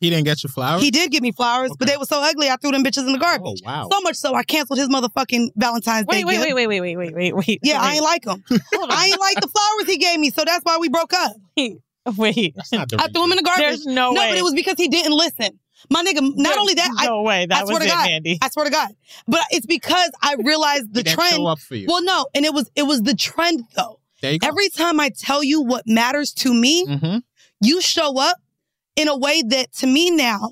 [0.00, 0.82] He didn't get you flowers.
[0.82, 3.12] He did give me flowers, but they were so ugly I threw them bitches in
[3.12, 3.60] the garbage.
[3.64, 3.88] Oh wow.
[3.92, 6.18] So much so I canceled his motherfucking Valentine's Day.
[6.18, 6.54] Wait, wait, gift.
[6.54, 7.58] wait, wait, wait, wait, wait, wait, wait.
[7.64, 8.44] Yeah, I ain't like them.
[8.50, 11.32] I ain't like the flowers he gave me, so that's why we broke up.
[12.16, 12.54] Wait.
[12.56, 13.66] That's not the I threw him in the garbage.
[13.66, 14.30] There's no No, way.
[14.30, 15.58] but it was because he didn't listen.
[15.90, 17.90] My nigga, not There's only that, no I, way that I swear was to it,
[17.90, 18.38] God, Mandii.
[18.40, 18.88] I swear to God.
[19.26, 21.34] But it's because I realized the He didn't trend.
[21.34, 21.86] show up for you.
[21.86, 24.00] Well, no, and it was it was the trend though.
[24.22, 24.46] There you go.
[24.48, 27.22] Every time I tell you what matters to me, Mhm.
[27.60, 28.38] you show up
[28.98, 30.50] in a way that to me now,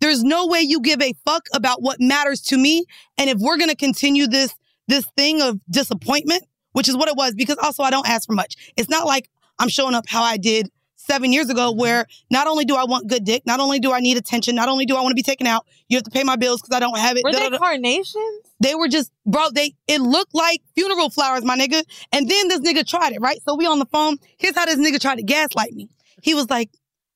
[0.00, 2.84] there's no way you give a fuck about what matters to me.
[3.16, 4.54] And if we're gonna continue this
[4.86, 8.34] this thing of disappointment, which is what it was, because also I don't ask for
[8.34, 8.72] much.
[8.76, 11.80] It's not like I'm showing up how I did seven years ago, mm-hmm.
[11.80, 14.68] where not only do I want good dick, not only do I need attention, not
[14.68, 16.76] only do I want to be taken out, you have to pay my bills because
[16.76, 17.24] I don't have it.
[17.24, 18.42] Were da, they carnations?
[18.60, 21.82] They were just, bro, they, it looked like funeral flowers, my nigga.
[22.12, 23.40] And then this nigga tried it, right?
[23.48, 24.18] So we on the phone.
[24.36, 25.88] Here's how this nigga tried to gaslight me.
[26.22, 26.70] He was like,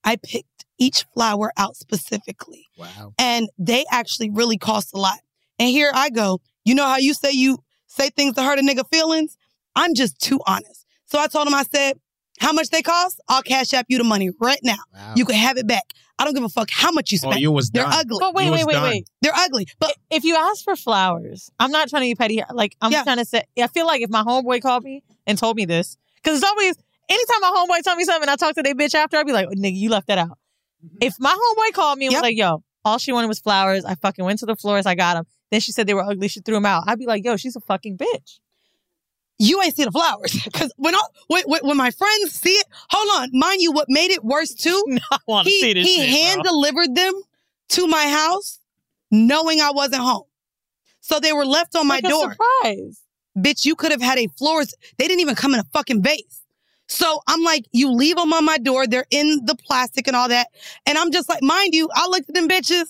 [0.04, 0.48] I picked
[0.78, 2.66] each flower out specifically.
[2.76, 3.14] Wow.
[3.18, 5.18] And they actually really cost a lot.
[5.58, 6.40] And here I go.
[6.64, 9.36] You know how you say you say things to hurt a nigga feelings?
[9.76, 10.86] I'm just too honest.
[11.06, 11.98] So I told him, I said,
[12.40, 13.20] how much they cost?
[13.28, 14.76] I'll cash app you the money right now.
[14.92, 15.12] Wow.
[15.16, 15.84] You can have it back.
[16.18, 17.40] I don't give a fuck how much you Oh, spend.
[17.40, 17.92] you was They're done.
[17.92, 18.18] ugly.
[18.20, 18.82] But wait, You wait, wait, done.
[18.82, 19.08] wait.
[19.20, 19.66] They're ugly.
[19.78, 22.42] But If you ask for flowers, I'm not trying to be petty.
[22.52, 23.02] Like I'm Yeah.
[23.04, 25.96] trying to say, I feel like if my homeboy called me and told me this,
[26.22, 26.76] because it's always
[27.08, 29.16] anytime my homeboy tell me something, I talk to their bitch after.
[29.16, 30.38] I'd be like, oh, nigga, you left that out.
[31.00, 32.18] If my homeboy called me and Yep.
[32.20, 33.84] was like, yo, all she wanted was flowers.
[33.84, 34.86] I fucking went to the florist.
[34.86, 35.26] I got them.
[35.50, 36.28] Then she said they were ugly.
[36.28, 36.84] She threw them out.
[36.86, 38.38] I'd be like, yo, she's a fucking bitch.
[39.38, 40.38] you ain't see the flowers.
[40.44, 44.10] Because when, I, when, when my friends see it, hold on, mind you, what made
[44.10, 44.84] it worse too?
[45.10, 46.52] I want to he see this he shit, hand bro.
[46.52, 47.12] delivered them
[47.70, 48.60] to my house,
[49.10, 50.24] knowing I wasn't home.
[51.00, 52.36] So they were left on my Like door.
[52.62, 53.00] surprise.
[53.36, 54.76] Bitch, you could have had a florist.
[54.98, 56.42] They didn't even come in a fucking vase.
[56.88, 58.86] So I'm like, you leave them on my door.
[58.86, 60.48] They're in the plastic and all that.
[60.86, 62.84] And I'm just like, mind you, I looked at them bitches.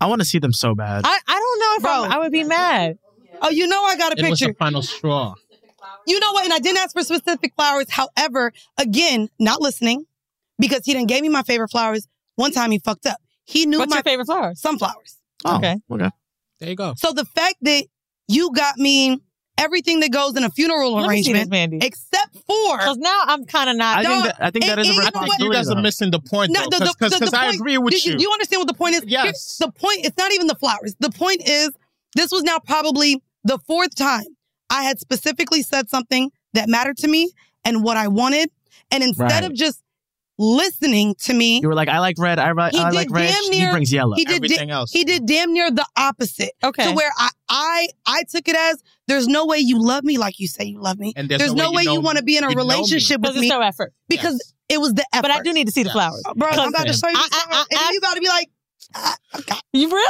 [0.00, 1.02] I want to see them so bad.
[1.04, 1.90] I, I don't know if Bro.
[1.92, 2.98] I'm- I would be mad.
[3.42, 4.52] Oh, you know I got a It was picture.
[4.52, 5.34] the final straw.
[6.06, 6.44] You know what?
[6.44, 7.86] And I didn't ask for specific flowers.
[7.90, 10.06] However, again, not listening
[10.58, 12.06] because he didn't gave me my favorite flowers.
[12.36, 13.18] One time he fucked up.
[13.44, 14.60] He knew What's my your favorite flowers?
[14.60, 15.18] sunflowers.
[15.44, 15.76] Oh, Okay.
[15.90, 16.10] Okay.
[16.60, 16.94] There you go.
[16.96, 17.84] So the fact that
[18.28, 19.20] you got me
[19.58, 21.84] everything that goes in a funeral Let me see this, arrangement, Mandii.
[21.84, 23.98] except for Because now I'm kind of not.
[23.98, 25.14] I think Dog, that I think that and- a and you know what?
[25.14, 25.44] responsibility.
[25.44, 27.56] You guys are missing the point, No, though, the- the- because the- the I point-
[27.56, 28.16] agree with do you.
[28.16, 29.00] Do you understand what the point is?
[29.02, 29.56] Here- Yes.
[29.58, 30.94] the point, it's not even the flowers.
[30.98, 31.70] The point is,
[32.16, 34.24] this was now probably the fourth time
[34.70, 37.30] I had specifically said something that mattered to me
[37.64, 38.50] and what I wanted.
[38.90, 39.44] And instead Right.
[39.44, 39.80] of just
[40.38, 42.38] listening to me, You were like, I like red.
[42.38, 43.30] I, I like red.
[43.32, 44.14] damn He brings yellow.
[44.16, 44.90] he did Everything da- else.
[44.92, 46.52] he did damn near the opposite.
[46.62, 46.84] Okay.
[46.84, 50.38] To where I, I I took it as there's no way you love me like
[50.40, 51.12] you say you love me.
[51.16, 52.64] And there's no no way way you you want to be in a you know
[52.64, 52.74] me.
[52.74, 53.92] relationship with me it's no effort.
[54.08, 55.22] because it was the effort.
[55.22, 55.92] But I do need to see the Yes.
[55.94, 56.22] flowers.
[56.36, 57.16] Bro, I'm about to show you.
[57.16, 58.48] I- the I- flowers, I- and you about to be like,
[58.94, 59.56] ah, okay.
[59.72, 60.08] You really?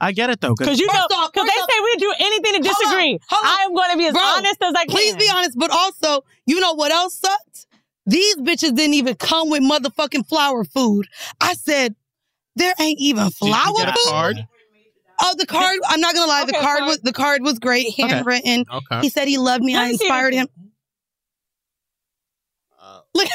[0.00, 2.12] I get it though, Because you know, First off- because they off- say we do
[2.18, 3.18] anything to Hold on, disagree.
[3.28, 3.50] hold on.
[3.60, 4.90] I am going to be as Bro, honest as I can.
[4.96, 7.66] Please be honest, but also, you know what else sucked?
[8.06, 11.06] These bitches didn't even come with motherfucking flower food.
[11.40, 11.94] I said,
[12.56, 13.94] there ain't even flower you food.
[14.06, 14.36] card?
[15.20, 15.78] Oh, the card.
[15.88, 16.44] I'm not gonna lie.
[16.44, 16.88] the card fine.
[16.88, 18.64] was the card was great, handwritten.
[18.72, 19.00] Okay.
[19.02, 19.76] He said he loved me.
[19.76, 20.40] I inspired this.
[20.40, 20.48] him.
[23.14, 23.28] Look,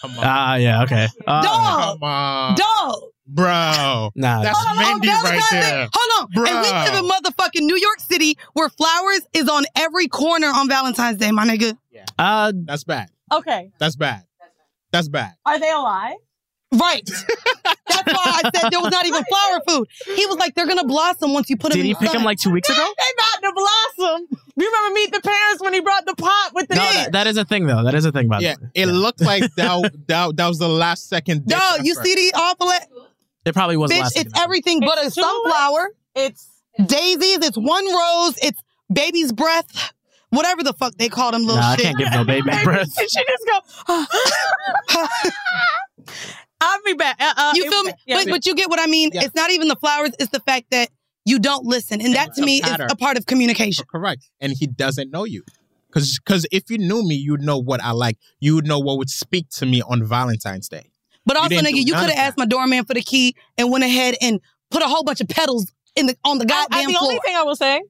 [0.00, 0.24] Come on.
[0.24, 1.08] Ah, yeah, okay.
[1.26, 2.56] Uh, dog, Come on.
[2.56, 3.00] dog.
[3.26, 4.10] Bro.
[4.14, 5.88] Nah, That's Hold on, on right there.
[5.92, 6.46] Hold on.
[6.48, 6.82] And we Bro.
[6.84, 11.30] live in motherfucking New York City where flowers is on every corner on Valentine's Day,
[11.30, 11.76] my nigga.
[12.18, 13.10] uh, That's bad.
[13.32, 13.70] Okay.
[13.78, 14.22] That's bad.
[14.92, 15.32] That's bad.
[15.44, 16.16] Are they alive?
[16.72, 17.02] Right.
[17.06, 19.88] That's why I said there was not even flower food.
[20.16, 22.18] He was like, they're gonna blossom once you put them did in he pick sun.
[22.18, 22.76] him like two weeks ago?
[22.98, 24.26] They about to blossom.
[24.56, 27.26] You remember Meet the Parents when he brought the pot with the No, that, that
[27.26, 27.84] is a thing though.
[27.84, 28.28] That is a thing.
[28.28, 31.46] By Yeah, the way, it looked like that, that, that was the last second.
[31.46, 32.04] ditch Dog, you effort.
[32.06, 32.70] see the awful
[33.46, 34.18] it probably was bitch, last.
[34.18, 35.30] it's everything but a It's tulips.
[35.44, 35.90] sunflower.
[36.16, 36.48] It's
[36.84, 38.60] Daisies, it's one rose, it's
[38.92, 39.92] baby's breath,
[40.30, 41.84] whatever the fuck they call them little Nah, I shit.
[41.84, 42.94] can't give no baby breath.
[42.96, 43.46] Did she just
[43.86, 44.04] go?
[46.60, 47.16] I'll be back.
[47.20, 47.92] Uh, uh, you feel me?
[48.06, 48.16] yeah.
[48.24, 49.10] but, but you get what I mean?
[49.12, 49.22] Yeah.
[49.24, 50.88] It's not even the flowers, it's the fact that
[51.24, 52.00] you don't listen.
[52.00, 53.84] And that to a me is a part of communication.
[53.90, 54.28] Correct.
[54.40, 55.44] And he doesn't know you.
[55.88, 58.18] Because because if you knew me, you'd know what I like.
[58.40, 60.90] You would know what would speak to me on Valentine's Day.
[61.24, 63.84] But also, didn't nigga, you could have asked my doorman for the key and went
[63.84, 66.86] ahead and put a whole bunch of petals in the on the I- I- goddamn
[66.88, 67.02] the floor.
[67.10, 67.82] only thing I will say,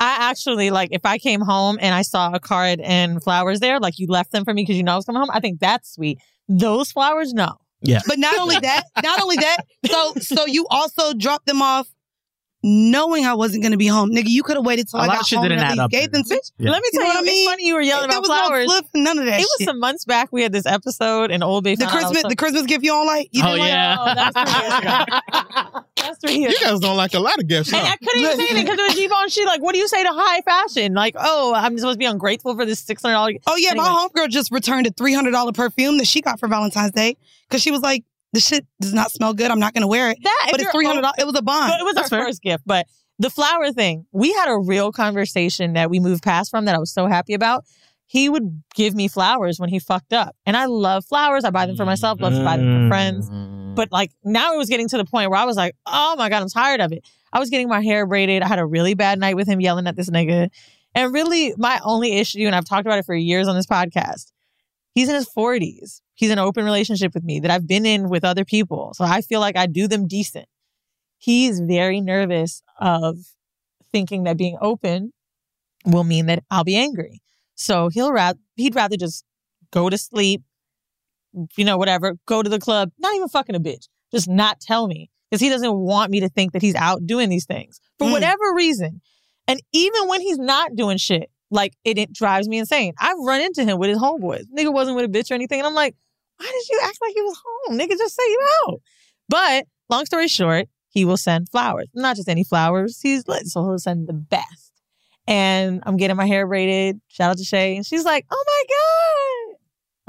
[0.00, 3.80] I actually like if I came home and I saw a card and flowers there,
[3.80, 5.30] like you left them for me because you know I was coming home.
[5.32, 6.18] I think that's sweet.
[6.48, 7.56] Those flowers, no.
[7.80, 8.00] Yeah.
[8.06, 11.88] But not only that, not only that, so so you also dropped them off
[12.62, 14.10] knowing I wasn't going to be home.
[14.10, 15.72] Nigga, you could have waited till A I lot got of shit home didn't and
[15.72, 16.22] add up gave there.
[16.22, 16.70] them some- Yeah.
[16.70, 17.48] Let me You tell know you, what I mean?
[17.48, 18.64] funny you were yelling There about was no flowers.
[18.66, 20.28] flip, none of that it was some months back.
[20.32, 21.74] We had this episode, and Old Bay.
[21.76, 23.28] The found out I was Christmas, the Christmas gift you don't like?
[23.32, 23.68] You Oh, didn't like?
[23.68, 23.96] yeah.
[23.98, 25.82] Oh, that's three.
[25.98, 27.92] That's three years You guys don't like a lot of gifts, And huh?
[27.92, 29.28] I couldn't even say anything because it was Yvonne.
[29.28, 30.94] She like, what do you say to high fashion?
[30.94, 33.34] Like, oh, I'm supposed to be ungrateful for this six hundred dollars.
[33.48, 36.48] Oh yeah, my homegirl just returned a three hundred dollar perfume that she got for
[36.48, 37.16] Valentine's Day
[37.48, 38.04] because she was like,
[38.38, 39.50] "The shit does not smell good.
[39.50, 41.72] I'm not going to wear it." That, but it's three hundred It was a bond.
[41.72, 42.26] But it was That's our fair.
[42.26, 42.64] first gift.
[42.66, 42.86] But
[43.18, 46.78] the flower thing, we had a real conversation that we moved past from that I
[46.78, 47.64] was so happy about.
[48.06, 50.34] He would give me flowers when he fucked up.
[50.46, 51.44] And I love flowers.
[51.44, 53.28] I buy them for myself, love to buy them for friends.
[53.74, 56.28] But like now it was getting to the point where I was like, oh my
[56.28, 57.06] God, I'm tired of it.
[57.32, 58.42] I was getting my hair braided.
[58.42, 60.48] I had a really bad night with him yelling at this nigga.
[60.94, 64.32] And really, my only issue, and I've talked about it for years on this podcast,
[64.94, 66.00] he's in his 40s.
[66.18, 68.92] He's in an open relationship with me that I've been in with other people.
[68.94, 70.46] So I feel like I do them decent.
[71.16, 73.18] He's very nervous of
[73.92, 75.12] thinking that being open
[75.86, 77.22] will mean that I'll be angry.
[77.54, 79.24] So he'll rather he'd rather just
[79.70, 80.42] go to sleep,
[81.56, 84.88] you know, whatever, go to the club, not even fucking a bitch, just not tell
[84.88, 88.08] me because he doesn't want me to think that he's out doing these things for
[88.08, 88.12] Mm.
[88.12, 89.00] whatever reason.
[89.46, 92.92] And even when he's not doing shit, like it, it drives me insane.
[92.98, 94.44] I've run into him with his homeboys.
[94.56, 95.60] Nigga wasn't with a bitch or anything.
[95.60, 95.94] And I'm like,
[96.38, 97.78] why did you act like he was home?
[97.78, 98.80] Nigga, just say you out.
[99.28, 101.88] But long story short, he will send flowers.
[101.94, 103.00] Not just any flowers.
[103.00, 104.72] He's lit, so he'll send the best.
[105.26, 107.00] And I'm getting my hair braided.
[107.08, 107.76] Shout out to Shay.
[107.76, 109.58] And she's like, oh my God.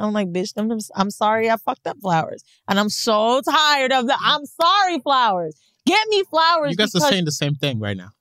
[0.05, 2.43] I'm like, bitch, I'm, I'm sorry I fucked up flowers.
[2.69, 5.59] And I'm so tired of the I'm sorry flowers.
[5.85, 6.71] Get me flowers.
[6.71, 8.11] You guys are saying the same thing right now.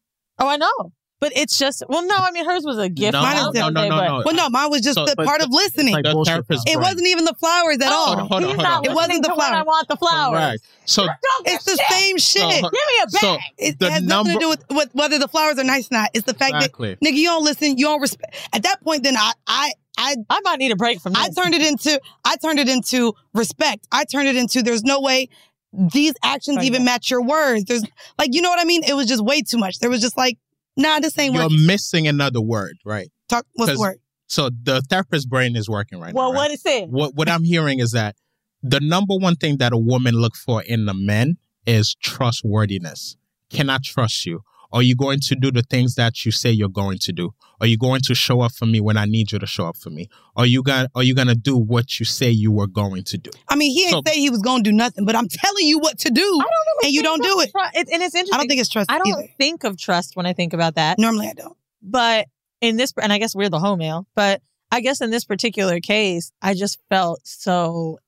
[0.41, 0.93] Oh, I know.
[1.21, 3.15] But it's just, well, no, I mean, hers was a gift.
[3.15, 4.23] No, Mine no, no, no, no, no.
[4.25, 5.93] Well, no, mine was just So- the part of listening.
[5.95, 6.81] like The bullshit, it brain.
[6.81, 8.07] wasn't even the flowers at Oh, all.
[8.07, 8.85] Hold on, hold on, hold on.
[8.85, 9.53] It wasn't the flowers.
[9.59, 10.39] I want the flowers.
[10.39, 10.63] Correct.
[10.85, 11.07] So
[11.45, 12.43] It's the same shit.
[12.43, 13.21] So, Give me a bag.
[13.21, 15.95] so It the has nothing to do with, with whether the flowers are nice or
[15.95, 16.11] not.
[16.15, 16.91] It's the fact Exactly.
[16.95, 18.37] that nigga, you don't listen, you don't respect.
[18.53, 21.23] At that point, then I, I, I, I might need a break from this.
[21.37, 23.89] I turned it into, I turned it into respect.
[23.91, 25.29] I turned it into there's no way
[25.73, 26.67] these actions Right.
[26.67, 27.65] even match your words.
[27.65, 27.83] There's
[28.19, 28.85] like, you know what I mean?
[28.85, 29.81] It was just way too much.
[29.81, 30.39] There was just like,
[30.79, 31.67] nah, this ain't you're working.
[31.67, 33.09] missing another word, right?
[33.29, 33.99] Talk, what's the 'Cause- word?
[34.31, 36.37] So the therapist brain is working right well, now.
[36.39, 36.53] what right?
[36.53, 36.91] it said.
[36.91, 38.15] What what I'm hearing is that
[38.63, 43.17] the number one thing that a woman look for in a man is trustworthiness.
[43.51, 44.41] Can I trust you?
[44.73, 47.33] Are you going to do the things that you say you're going to do?
[47.61, 49.77] Are you going to show up for me when I need you to show up
[49.77, 50.09] for me?
[50.37, 53.31] Are you gonna Are you gonna do what you say you were going to do?
[53.49, 55.79] I mean, he ain't So- say he was gonna do nothing, but I'm telling you
[55.79, 57.51] what to do, I don't really and you don't do it.
[57.51, 58.35] tru- it- and it's interesting.
[58.35, 59.29] I don't think it's trust I don't either.
[59.39, 60.99] think of trust when I think about that.
[60.99, 61.57] Normally, I don't.
[61.83, 62.27] But
[62.61, 65.81] in this, and I guess we're the home male, but I guess in this particular
[65.81, 67.99] case, I just felt so,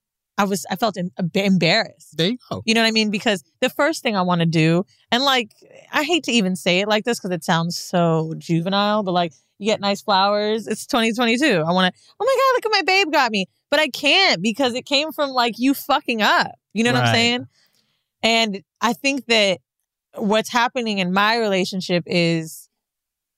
[0.40, 2.16] I was, I felt em- embarrassed.
[2.16, 2.62] There you go.
[2.64, 3.10] You know what I mean?
[3.10, 5.50] Because the first thing I want to do, and like,
[5.92, 9.34] I hate to even say it like this because it sounds so juvenile, but like,
[9.58, 10.66] you get nice flowers.
[10.66, 11.44] It's 2022.
[11.44, 13.44] I want to, oh my God, look at my babe got me.
[13.70, 16.52] But I can't because it came from like you fucking up.
[16.72, 17.46] You know what I'm saying?
[18.22, 19.60] And I think that
[20.14, 22.70] what's happening in my relationship is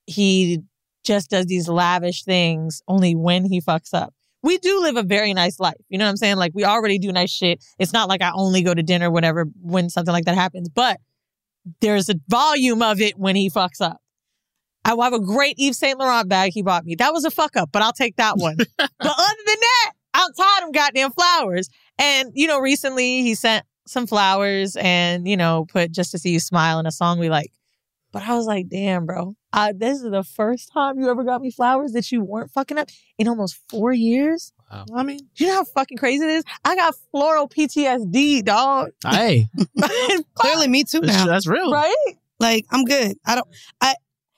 [0.07, 0.61] he
[1.03, 4.15] just does these lavish things only when he fucks up.
[4.43, 5.75] We do live a very nice life.
[5.89, 6.37] You know what I'm saying?
[6.37, 7.65] Like we already do nice shit.
[7.79, 10.99] It's not like I only go to dinner whenever when something like that happens, but
[11.81, 13.99] there's a volume of it when he fucks up.
[14.85, 16.97] I will have a great Yves Saint Laurent bag he bought me.
[16.97, 18.57] That was a fuck up, but I'll take that one.
[18.79, 21.69] but other than that, outside them goddamn flowers.
[21.99, 26.31] And you know, recently he sent some flowers and you know put just to see
[26.31, 27.53] you smile in a song we like.
[28.13, 31.41] But I was like, damn, bro, uh, this is the first time you ever got
[31.43, 32.89] me flowers that you weren't fucking up
[33.19, 34.53] in almost four years.
[34.71, 34.87] Wow.
[34.95, 36.45] I mean, you know how fucking crazy it is?
[36.65, 38.91] I got floral PTSD, dog.
[39.09, 39.49] hey,
[40.35, 41.27] Clearly, me too that's, now.
[41.27, 41.71] that's real.
[41.73, 41.95] right?
[42.41, 43.17] Like, I'm good.
[43.27, 43.47] I don't.
[43.81, 43.95] I,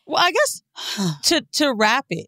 [0.06, 0.62] Well, I guess
[1.24, 2.26] to to wrap it,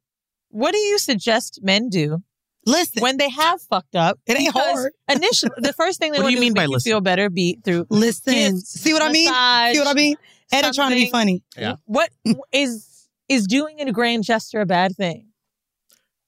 [0.51, 2.22] what do you suggest men do
[2.64, 4.18] Listen, when they have fucked up?
[4.26, 4.93] It ain't hard.
[5.09, 6.68] Initially, the first thing they What do want you to do mean is by make
[6.68, 6.91] you listen?
[6.91, 8.32] feel better, be through listen.
[8.34, 9.26] gifts, See what I mean?
[9.74, 10.16] See what I mean?
[10.53, 11.42] Edit trying to be funny.
[11.57, 11.76] Yeah.
[11.84, 12.11] What
[12.53, 15.28] is is doing a grand gesture a bad thing?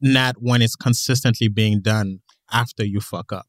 [0.00, 2.20] Not when it's consistently being done
[2.52, 3.46] after you fuck up,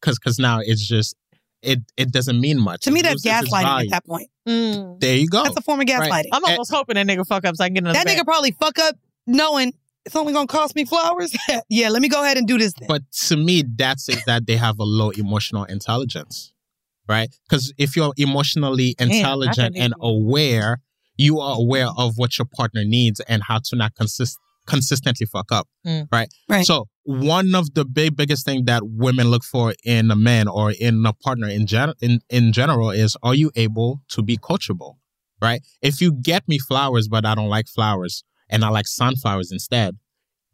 [0.00, 1.16] because because now it's just
[1.62, 2.82] it it doesn't mean much.
[2.82, 4.28] To me, It that's gaslighting at that point.
[4.46, 5.00] Mm.
[5.00, 5.44] There you go.
[5.44, 6.10] That's a form of gaslighting.
[6.10, 6.26] Right.
[6.32, 7.98] I'm almost hoping that nigga fuck up so I can get another.
[7.98, 8.18] That bag.
[8.18, 8.96] nigga probably fuck up
[9.26, 9.72] knowing
[10.04, 11.34] it's only gonna cost me flowers.
[11.68, 12.72] yeah, let me go ahead and do this.
[12.78, 12.88] Then.
[12.88, 16.52] But to me, that says that they have a low emotional intelligence,
[17.08, 17.28] right?
[17.48, 20.78] Because if you're emotionally intelligent and aware,
[21.16, 25.50] you are aware of what your partner needs and how to not consist consistently fuck
[25.50, 26.06] up, Mm.
[26.12, 26.28] right?
[26.48, 26.64] Right.
[26.64, 30.70] So one of the big biggest thing that women look for in a man or
[30.70, 34.94] in a partner in gen- in in general is are you able to be coachable?
[35.40, 35.60] right?
[35.80, 39.96] If you get me flowers, but I don't like flowers and I like sunflowers instead,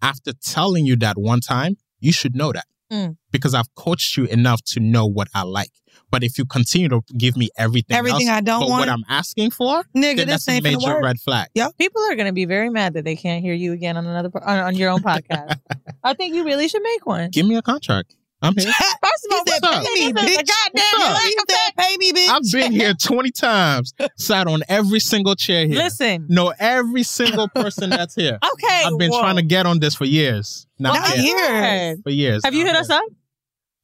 [0.00, 3.16] after telling you that one time, you should know that Mm.
[3.30, 5.70] because I've coached you enough to know what I like.
[6.10, 8.88] But if you continue to give me everything, Everything else, I don't but want, what
[8.88, 11.48] I'm asking for, Nigga, then this that's a major red flag.
[11.54, 11.76] Yep.
[11.76, 14.30] People are going to be very mad that they can't hear you again on another
[14.42, 15.58] on, on your own podcast.
[16.02, 17.30] I think you really should make one.
[17.30, 18.16] Give me a contract.
[18.40, 18.72] I'm here.
[18.72, 21.14] First of all, He said, "Pay me, this is bitch." goddamn What's up?
[21.14, 22.28] lack He of said, pay me, bitch.
[22.28, 25.76] I've been here 20 times, sat on every single chair here.
[25.76, 26.26] Listen.
[26.28, 28.38] Know every single person that's here.
[28.52, 28.82] Okay.
[28.86, 29.20] I've been whoa.
[29.20, 30.66] trying to get on this for years.
[30.78, 31.18] Not Not yet.
[31.18, 31.96] here.
[32.02, 32.42] For years.
[32.44, 33.02] Have you hit Not us up?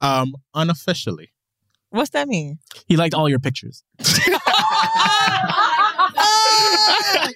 [0.01, 1.31] Um, unofficially.
[1.91, 2.59] What's that mean?
[2.87, 3.83] He liked all your pictures.
[3.99, 4.09] well,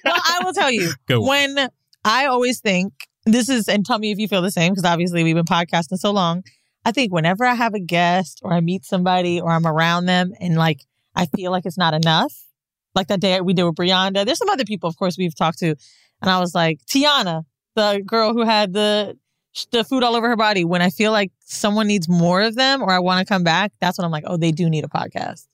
[0.05, 0.91] I will tell you.
[1.07, 1.21] Go.
[1.25, 1.69] When
[2.05, 2.93] I always think
[3.25, 5.97] this is, and tell me if you feel the same, because obviously we've been podcasting
[5.97, 6.43] so long.
[6.85, 10.31] I think whenever I have a guest or I meet somebody or I'm around them
[10.39, 12.33] and like I feel like it's not enough,
[12.95, 14.25] like that day we did with Brianda.
[14.25, 15.75] There's some other people, of course, we've talked to,
[16.21, 17.43] and I was like Tiana,
[17.75, 19.17] the girl who had the
[19.71, 20.63] the food all over her body.
[20.63, 23.71] When I feel like someone needs more of them or I want to come back,
[23.81, 25.47] that's when I'm like, oh, they do need a podcast.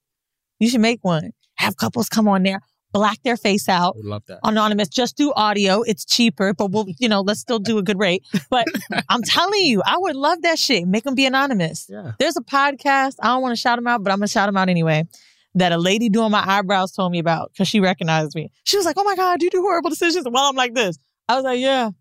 [0.60, 1.32] You should make one.
[1.56, 2.62] Have couples come on there,
[3.00, 4.40] black their face out, Would love that.
[4.44, 4.88] anonymous.
[4.88, 5.82] Just do audio.
[5.82, 8.24] It's cheaper, but we'll, you know, let's still do a good rate.
[8.50, 8.66] But
[9.10, 10.88] I'm telling you, I would love that shit.
[10.88, 11.88] Make them be anonymous.
[11.90, 12.14] Yeah.
[12.20, 13.16] There's a podcast.
[13.22, 15.04] I don't want to shout them out, but I'm gonna shout them out anyway.
[15.56, 18.50] That a lady doing my eyebrows told me about because she recognized me.
[18.66, 21.36] She was like, "Oh my god, you do horrible decisions?" While I'm like this, I
[21.36, 21.92] was like, "Yeah."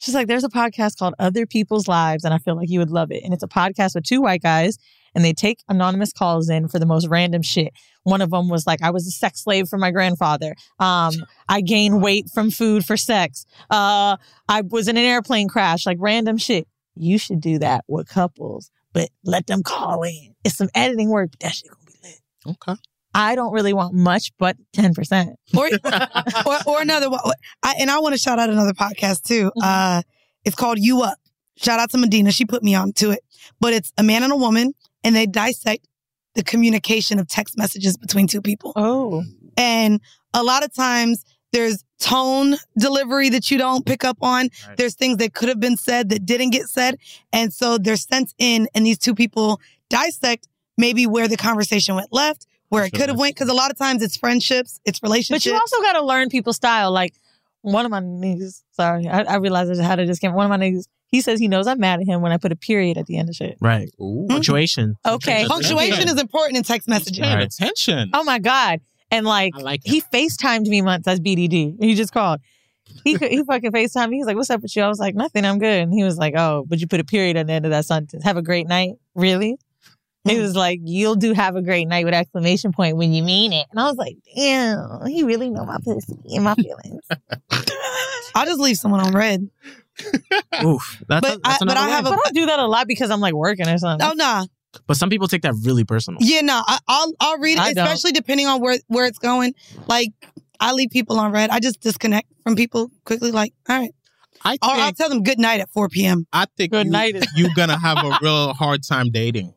[0.00, 2.90] She's like, "There's a podcast called Other People's Lives, and I feel like you would
[2.90, 3.22] love it.
[3.24, 4.78] And it's a podcast with two white guys,
[5.18, 7.72] and they take anonymous calls in for the most random shit.
[8.04, 10.54] One of them was like, I was a sex slave for my grandfather.
[10.78, 11.12] Um,
[11.48, 13.44] I gained weight from food for sex.
[13.68, 14.16] Uh,
[14.48, 16.68] I was in an airplane crash, like random shit.
[16.94, 20.36] You should do that with couples, but let them call in.
[20.44, 22.56] It's some editing work, but that shit gonna be lit.
[22.68, 22.80] Okay.
[23.12, 25.34] I don't really want much, but 10%.
[25.56, 25.66] or,
[26.46, 27.20] or, or another one.
[27.64, 29.50] I, and I want to shout out another podcast too.
[29.60, 30.02] Uh,
[30.44, 31.18] it's called You Up.
[31.56, 32.30] Shout out to Medina.
[32.30, 33.24] She put me on to it.
[33.58, 34.74] But it's a man and a woman,
[35.04, 35.86] and they dissect
[36.34, 38.72] the communication of text messages between two people.
[38.76, 39.24] Oh.
[39.56, 40.00] And
[40.34, 44.50] a lot of times there's tone delivery that you don't pick up on.
[44.76, 46.98] There's things that could have been said that didn't get said.
[47.32, 50.46] And so they're sent in, and these two people dissect
[50.76, 53.34] maybe where the conversation went left, where it could have went.
[53.34, 55.44] Because a lot of times it's friendships, it's relationships.
[55.44, 56.92] But you also got to learn people's style.
[56.92, 57.14] Like
[57.62, 60.34] one of my niggas, sorry, I, I realized how to just came.
[60.34, 62.52] One of my niggas, he says he knows I'm mad at him when I put
[62.52, 63.56] a period at the end of shit.
[63.60, 63.90] Right.
[64.00, 64.02] Ooh.
[64.02, 64.26] Mm-hmm.
[64.28, 64.94] Punctuation.
[65.06, 65.46] Okay.
[65.46, 67.22] Punctuation is important in text messaging.
[67.22, 68.10] Paying attention.
[68.12, 68.80] Oh my God.
[69.10, 71.82] And like, like he FaceTimed me once as BDD.
[71.82, 72.40] He just called.
[73.04, 74.18] He could- he fucking FaceTimed me.
[74.18, 75.44] He's like, "What's up with you?" I was like, "Nothing.
[75.44, 77.64] I'm good." And he was like, "Oh, but you put a period at the end
[77.64, 78.24] of that sentence.
[78.24, 79.56] Have a great night." Really?
[80.24, 80.42] He mm.
[80.42, 83.66] was like, "You'll do have a great night with exclamation point when you mean it."
[83.70, 87.02] And I was like, "Damn, he really know my pussy and my feelings."
[88.34, 89.48] I'll just leave someone on red.
[90.64, 91.02] Oof.
[91.08, 92.86] That's, But that's I- but another I have a- But I do that a lot
[92.86, 94.06] because I'm like working or something.
[94.08, 94.46] Oh nah.
[94.86, 96.18] But some people take that really personal.
[96.22, 97.86] Yeah, no, I, I'll I'll read I it, don't.
[97.86, 99.54] especially depending on where where it's going.
[99.86, 100.10] Like
[100.60, 101.50] I leave people on red.
[101.50, 103.30] I just disconnect from people quickly.
[103.32, 103.90] Like, all right,
[104.44, 106.26] I or I'll tell them good night at four p.m.
[106.32, 109.54] I think Good you, night is- you're gonna have a real hard time dating.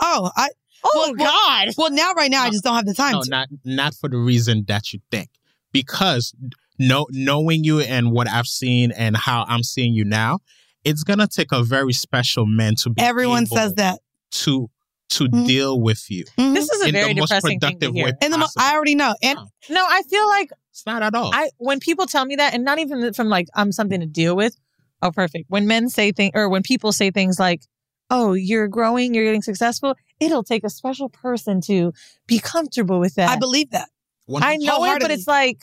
[0.00, 0.48] Oh, I
[0.86, 1.68] Oh well, God.
[1.78, 3.30] well now right now I just don't have the time No, to.
[3.30, 5.28] not not for the reason that you think.
[5.72, 6.34] Because
[6.78, 10.40] know, knowing you and what I've seen and how I'm seeing you now,
[10.84, 14.00] it's gonna take a very special man to be Everyone able says that.
[14.32, 14.68] to
[15.10, 15.46] to Mhm.
[15.46, 16.54] deal with you Mhm.
[16.54, 18.04] This is a in very the most depressing thing to productive hear.
[18.06, 18.12] way.
[18.22, 19.14] and the mo- I already know.
[19.22, 19.38] And
[19.70, 21.30] No, I feel like it's not at all.
[21.32, 24.34] I when people tell me that, and not even from like I'm something to deal
[24.34, 24.56] with.
[25.02, 25.44] Oh, perfect.
[25.50, 27.62] When men say things, or when people say things like,
[28.10, 31.92] "Oh, you're growing, you're getting successful," it'll take a special person to
[32.26, 33.28] be comfortable with that.
[33.28, 33.90] I believe that.
[34.36, 35.62] I know it, but it's like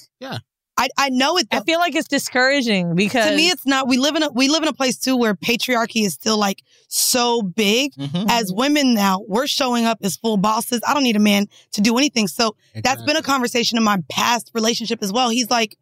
[0.83, 1.47] I I know it.
[1.49, 1.57] Though.
[1.59, 3.87] I feel like it's discouraging because to me, it's not.
[3.87, 6.63] We live in a we live in a place too where patriarchy is still like
[6.87, 7.93] so big.
[7.95, 8.25] Mhm.
[8.29, 10.81] As women now, we're showing up as full bosses.
[10.87, 12.27] I don't need a man to do anything.
[12.27, 15.29] So that's been a conversation in my past relationship as well.
[15.29, 15.77] He's like,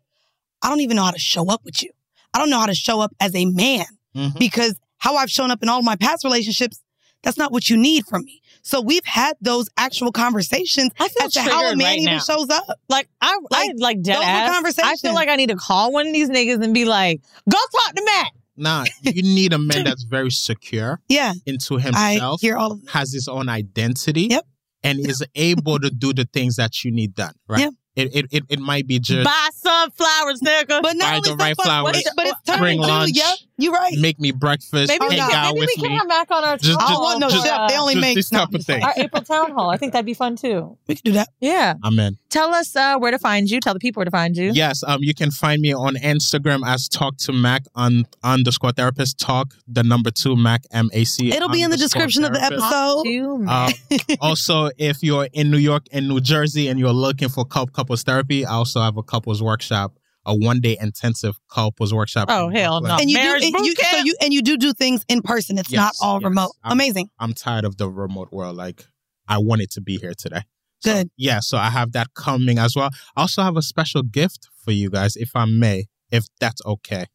[0.62, 1.92] I don't even know how to show up with you.
[2.34, 3.86] I don't know how to show up as a man
[4.16, 4.38] Mhm.
[4.38, 6.82] because how I've shown up in all of my past relationships,
[7.24, 8.42] that's not what you need from me.
[8.70, 12.14] So we've had those actual conversations I feel as to how a man right even
[12.14, 12.20] now.
[12.20, 12.66] shows up.
[12.88, 14.22] like I Like, I like dead those
[14.62, 14.80] were ass.
[14.84, 17.58] I feel like I need to call one of these niggas and be like, "Go
[17.72, 21.96] talk to Matt." Nah, you need a man that's very secure Yeah, into himself.
[21.96, 22.92] I himself, hear all of that.
[22.92, 24.46] has his own identity, Yep.
[24.84, 27.34] and is able to do the things that you need done.
[27.48, 27.62] Right?
[27.62, 27.74] Yep.
[27.96, 30.82] It, it it it might be just Buy sunflowers, nigga.
[30.82, 32.04] But not Buy only the right sunflower- flowers.
[32.04, 32.88] but- but it's turning Bring too.
[32.88, 33.12] lunch.
[33.16, 33.94] Yep, you're right.
[34.00, 34.88] Make me breakfast.
[34.90, 35.98] Maybe we hang can, out maybe with we can me.
[36.00, 37.70] come back on our Just- town just- hall no just- chef.
[37.70, 38.84] They only just make this type of thing.
[38.84, 39.70] our April town hall.
[39.70, 40.78] I think that'd be fun too.
[40.88, 41.30] We could do that.
[41.40, 41.76] Yeah.
[41.84, 42.18] Amen.
[42.30, 43.60] Tell us uh, where to find you.
[43.60, 44.52] Tell the people where to find you.
[44.54, 49.20] Yes, um, you can find me on Instagram as talk to Mac on underscore therapist
[49.20, 51.32] talk the number two Mac M A C.
[51.34, 52.64] It'll be in the underscore description of the therapist.
[52.66, 53.46] episode.
[53.48, 57.66] Uh, also, if you're in New York and New Jersey and you're looking for cou-
[57.68, 62.28] couples therapy, I also have a couples workshop, a one day intensive couples workshop.
[62.30, 62.98] Oh, hell no!
[62.98, 65.58] And you do, and you, so you and you do do things in person.
[65.58, 66.24] It's not all yes.
[66.26, 66.52] remote.
[66.64, 67.10] I'm- Amazing.
[67.20, 68.56] I'm tired of the remote world.
[68.56, 68.86] Like,
[69.28, 70.42] I wanted to be here today.
[70.82, 71.10] So, Good.
[71.18, 72.90] Yeah, so I have that coming as well.
[73.18, 77.06] I also have a special gift for you guys, if I may, if that's okay.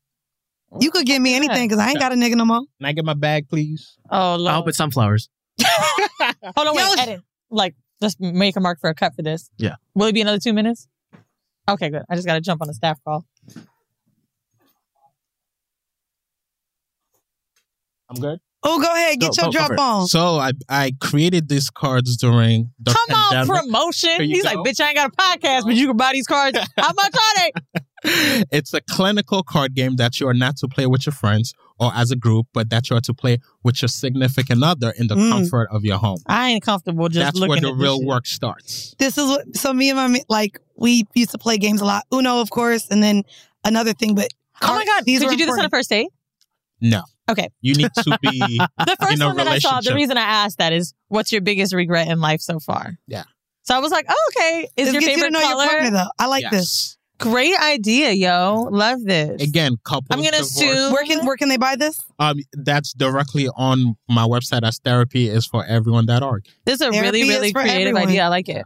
[0.79, 2.61] You could give me anything because I ain't got a nigga no more.
[2.79, 3.97] Can I get my bag, please?
[4.11, 4.53] Oh, Lord.
[4.53, 5.31] I hope it's sunflowers.
[5.65, 7.21] Hold on, wait, Yo, edit.
[7.49, 9.49] Like, just make a mark for a cut for this.
[9.57, 9.77] Yeah.
[9.95, 10.89] Will it be another two minutes?
[11.69, 12.03] Okay, good.
[12.11, 13.25] I just got to jump on a staff call.
[18.11, 18.39] I'm good.
[18.67, 19.21] Oh, go ahead.
[19.21, 20.07] Get Go- your go- go drop for on.
[20.07, 24.23] So I I created these cards during the Come on, promotion.
[24.23, 24.49] He's go.
[24.55, 26.59] like, bitch, I ain't got a podcast, but you can buy these cards.
[26.79, 27.35] How much are
[28.05, 28.45] they?
[28.53, 31.93] it's a clinical card game that you are not to play with your friends or
[31.95, 35.17] as a group, but that you are to play with your significant other in the
[35.17, 35.31] Mm.
[35.31, 36.19] comfort of your home.
[36.27, 38.07] I ain't comfortable just That's looking where the at this real shit.
[38.07, 38.95] work starts.
[38.99, 39.57] This is what.
[39.57, 42.05] So me and my like we used to play games a lot.
[42.13, 43.23] Uno, of course, and then
[43.65, 44.15] another thing.
[44.15, 44.29] But
[44.63, 45.05] Oh my God.
[45.05, 46.09] these Could you do this on a first date?
[46.81, 47.03] No.
[47.29, 47.49] Okay.
[47.61, 50.23] You need to be The first in a one that I saw, the reason I
[50.23, 52.99] asked that is, what's your biggest regret in life so far?
[53.09, 53.25] Yeah.
[53.63, 54.69] So I was like, oh, okay.
[54.77, 55.65] Is This your gets you favorite to know color?
[55.65, 56.11] your partner though.
[56.19, 56.53] I like Yes.
[56.53, 56.99] this.
[57.25, 58.69] Great idea, yo.
[58.71, 59.43] Love this.
[59.43, 60.07] Again, couple.
[60.11, 60.51] I'm gonna divorce.
[60.51, 61.99] assume Where can where can they buy this?
[62.19, 66.45] Um, that's directly on my website as therapy is for everyone that org.
[66.67, 68.09] this is a Therapy really, is really for creative everyone.
[68.09, 68.25] idea.
[68.25, 68.65] I like it.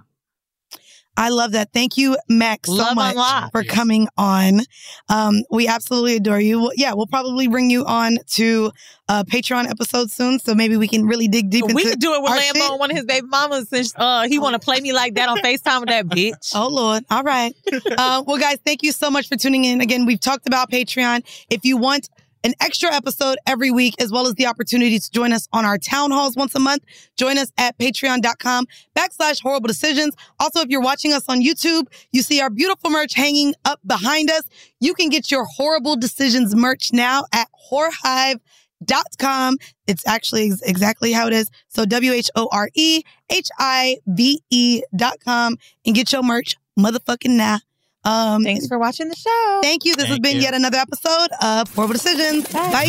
[1.18, 1.72] I love that.
[1.72, 3.50] Thank you, Max, so Love much unlocked.
[3.50, 4.60] for coming on.
[5.08, 6.60] Um, we absolutely adore you.
[6.60, 8.70] Well, yeah, we'll probably bring you on to
[9.08, 11.74] a Patreon episode soon, so maybe we can really dig deep into.
[11.74, 14.38] We could do it with Lambo and one of his baby mamas since uh, he
[14.38, 16.52] want to play me like that on FaceTime with that bitch.
[16.54, 17.04] Oh Lord!
[17.10, 17.52] All right.
[17.98, 19.80] uh, well, guys, thank you so much for tuning in.
[19.80, 21.24] Again, we've talked about Patreon.
[21.50, 22.08] If you want
[22.44, 25.78] an extra episode every week, as well as the opportunity to join us on our
[25.78, 26.84] town halls once a month,
[27.16, 28.66] join us at patreon.com
[28.96, 30.14] backslash horrible decisions.
[30.38, 34.30] Also, if you're watching us on YouTube, you see our beautiful merch hanging up behind
[34.30, 34.42] us.
[34.80, 39.56] You can get your horrible decisions merch now at whorehive.com.
[39.86, 41.50] It's actually ex- exactly how it is.
[41.68, 46.22] So W H O R E H I V E dot com and get your
[46.22, 47.58] merch motherfucking now.
[48.04, 49.60] Um, Thanks for watching the show.
[49.62, 49.94] Thank you.
[49.96, 50.42] This has been you.
[50.42, 52.46] yet another episode of Horrible Decisions.
[52.52, 52.84] Bye.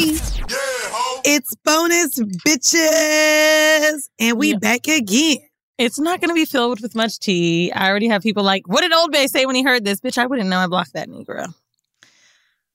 [1.25, 4.09] It's bonus bitches.
[4.19, 4.57] And we Yeah.
[4.59, 5.37] back again.
[5.77, 7.71] It's not going to be filled with much tea.
[7.71, 9.99] I already have people like, what did Old Bay say when he heard this?
[10.01, 11.53] Bitch, I wouldn't know I blocked that Negro.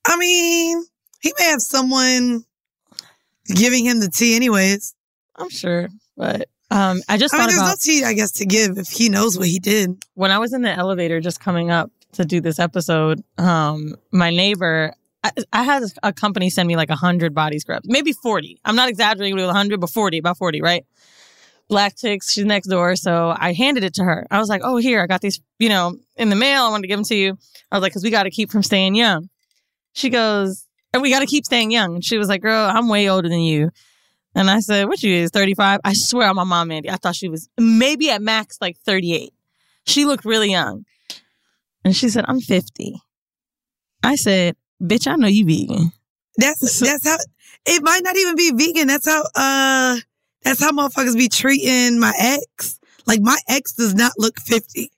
[0.07, 0.83] I mean,
[1.21, 2.43] he may have someone
[3.47, 4.93] giving him the tea anyways.
[5.35, 5.87] I'm sure.
[6.17, 8.77] But um, I just I mean, thought there's about no tea, I guess, to give
[8.77, 10.03] if he knows what he did.
[10.15, 14.29] when I was in the elevator just coming up to do this episode, um, my
[14.29, 14.93] neighbor,
[15.23, 18.59] I, I had a company send me like 100 body scrubs, maybe 40.
[18.65, 20.85] I'm not exaggerating with 100, but 40, about 40, right?
[21.67, 22.95] Black chicks, she's next door.
[22.95, 24.27] So I handed it to her.
[24.29, 26.63] I was like, oh, here, I got these, you know, in the mail.
[26.63, 27.37] I wanted to give them to you.
[27.71, 29.29] I was like, because we got to keep from staying young.
[29.93, 31.95] She goes, and we got to keep staying young.
[31.95, 33.71] And she was like, girl, I'm way older than you.
[34.35, 35.79] And I said, what you is, 35?
[35.83, 39.33] I swear on my mom, Andy, I thought she was maybe at max like 38.
[39.85, 40.85] She looked really young.
[41.85, 42.99] And she said, I'm 50.
[44.03, 45.91] I said, bitch, I know you vegan.
[46.37, 47.17] That's that's how
[47.65, 48.87] it might not even be vegan.
[48.87, 49.97] That's how uh
[50.43, 52.79] that's how motherfuckers be treating my ex.
[53.05, 54.91] Like my ex does not look 50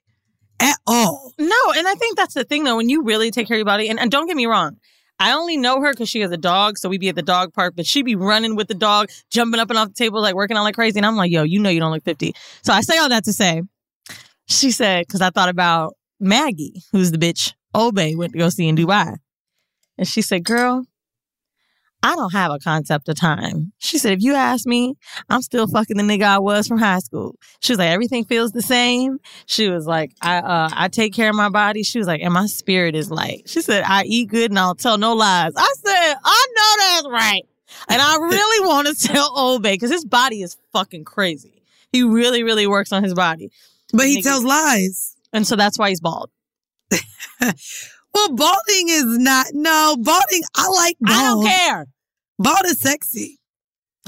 [0.60, 1.32] at all.
[1.38, 3.66] No, and I think that's the thing though, when you really take care of your
[3.66, 4.78] body, and, and don't get me wrong,
[5.20, 7.52] I only know her because she has a dog, so we be at the dog
[7.52, 10.34] park, but she be running with the dog, jumping up and off the table, like
[10.34, 10.98] working on like crazy.
[10.98, 12.34] And I'm like, yo, you know you don't look 50.
[12.62, 13.62] So I say all that to say,
[14.46, 18.68] she said, because I thought about Maggie, who's the bitch Obey went to go see
[18.68, 19.16] in Dubai.
[19.96, 20.84] And she said, girl,
[22.02, 23.72] I don't have a concept of time.
[23.78, 24.94] She said, if you ask me,
[25.28, 27.34] I'm still fucking the nigga I was from high school.
[27.60, 29.18] She was like, everything feels the same.
[29.46, 31.82] She was like, I uh, I take care of my body.
[31.82, 33.48] She was like, and my spirit is light.
[33.48, 35.52] She said, I eat good and I'll tell no lies.
[35.56, 37.42] I said, I know that's right.
[37.88, 41.62] And I really want to tell Obey because his body is fucking crazy.
[41.90, 43.50] He really, really works on his body.
[43.92, 44.22] But he Nigga.
[44.22, 45.16] tells lies.
[45.32, 46.30] And so that's why he's bald.
[48.14, 50.42] Well, balding is not no balding.
[50.56, 51.16] I like bald.
[51.18, 51.86] I don't care.
[52.38, 53.38] Bald is sexy.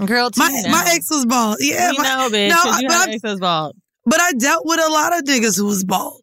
[0.05, 0.70] Girl, My Tina.
[0.70, 1.59] my ex was bald.
[1.60, 2.48] Yeah, we my- know, bitch.
[2.48, 3.76] No, you but ex that's bald.
[4.06, 6.22] But I dealt with a lot of niggas who was bald.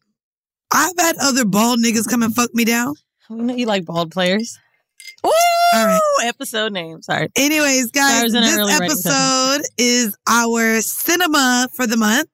[0.71, 2.95] I've had other bald niggas come and fuck me down.
[3.29, 4.57] We know you like bald players.
[5.73, 5.99] All right.
[6.23, 7.01] episode name.
[7.01, 7.29] Sorry.
[7.35, 12.29] Anyways, guys, this episode is our cinema for the month,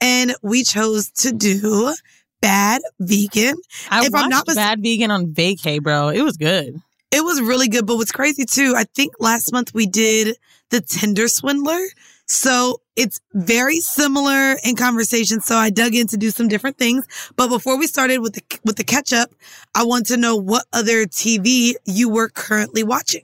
[0.00, 1.94] and we chose to do
[2.40, 3.56] Bad Vegan.
[3.90, 6.08] I If watched I'm not mis- Bad Vegan on vacay, bro.
[6.08, 6.76] It was good.
[7.10, 10.36] It was really good, but what's crazy too, I think last month we did
[10.70, 11.80] the Tinder Swindler.
[12.26, 15.40] So it's very similar in conversation.
[15.40, 17.06] So I dug in to do some different things.
[17.36, 19.30] But before we started with the with the catch up,
[19.74, 23.22] I want to know what other TV you were currently watching.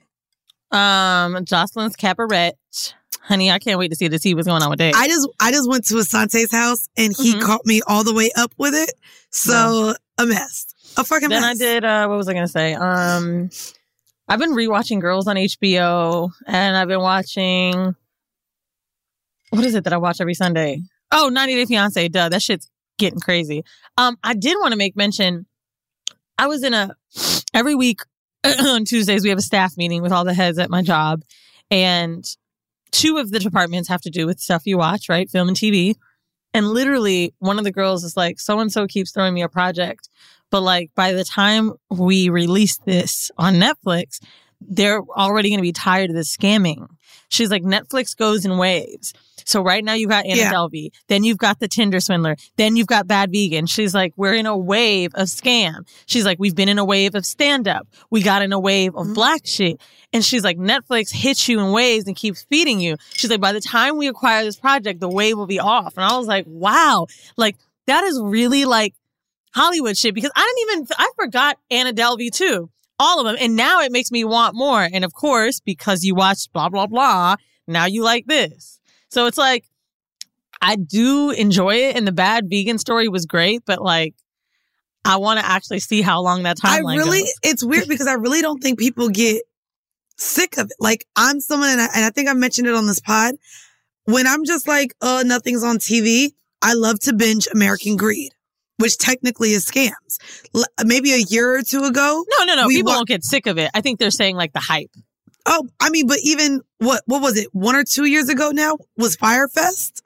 [0.70, 2.52] Um, Joseline's Cabaret.
[3.22, 4.94] Honey, I can't wait to see to see what's going on with Dave.
[4.96, 7.40] I just I just went to Asante's house and he Mhm.
[7.42, 8.92] caught me all the way up with it.
[9.30, 10.66] So a mess.
[10.96, 11.40] A fucking mess.
[11.40, 12.74] then I did uh what was I gonna say?
[12.74, 13.48] Um
[14.28, 17.94] I've been rewatching Girls on HBO and I've been watching
[19.52, 20.80] what is it that I watch every Sunday?
[21.10, 22.28] Oh, 90 Day Fiance, duh.
[22.30, 23.64] That shit's getting crazy.
[23.98, 25.46] Um, I did want to make mention
[26.38, 26.94] I was in a
[27.52, 28.00] every week
[28.44, 31.22] on Tuesdays we have a staff meeting with all the heads at my job
[31.70, 32.24] and
[32.90, 35.28] two of the departments have to do with stuff you watch, right?
[35.28, 35.94] Film and TV.
[36.54, 39.48] And literally one of the girls is like, so and so keeps throwing me a
[39.48, 40.08] project.
[40.50, 44.20] But like by the time we release this on Netflix,
[44.68, 46.86] they're already going to be tired of this scamming.
[47.28, 49.14] She's like, Netflix goes in waves.
[49.44, 50.52] So right now you've got Anna Yeah.
[50.52, 53.66] Delvey, then you've got the Tinder swindler, then you've got Bad Vegan.
[53.66, 55.86] She's like, we're in a wave of scam.
[56.06, 57.88] She's like, we've been in a wave of stand up.
[58.10, 59.14] We got in a wave of mm-hmm.
[59.14, 59.80] black shit.
[60.12, 62.96] And she's like, Netflix hits you in waves and keeps feeding you.
[63.14, 65.96] She's like, by the time we acquire this project, the wave will be off.
[65.96, 67.06] And I was like, wow,
[67.36, 67.56] like
[67.86, 68.94] that is really like
[69.54, 72.70] Hollywood shit because I didn't even, I forgot Anna Delvey too.
[73.02, 73.36] All of them.
[73.40, 74.82] And now it makes me want more.
[74.82, 77.34] And of course, because you watched blah, blah, blah,
[77.66, 78.78] now you like this.
[79.08, 79.64] So it's like,
[80.60, 81.96] I do enjoy it.
[81.96, 84.14] And the bad vegan story was great, but like,
[85.04, 87.34] I want to actually see how long that I timeline really, goes.
[87.42, 89.42] it's weird because I really don't think people get
[90.16, 90.76] sick of it.
[90.78, 93.34] Like I'm someone, and I, and I think I mentioned it on this pod.
[94.04, 96.30] When I'm just like, oh, nothing's on TV,
[96.60, 98.32] I love to binge American Greed,
[98.82, 100.18] which technically is scams.
[100.54, 102.24] L- maybe a year or two ago.
[102.38, 102.68] No, no, no.
[102.68, 103.70] People wa- won't get sick of it.
[103.74, 104.90] I think they're saying like the hype.
[105.46, 107.48] Oh, I mean, but even what, what was it?
[107.52, 110.02] One or two years ago now was Fyre Fest.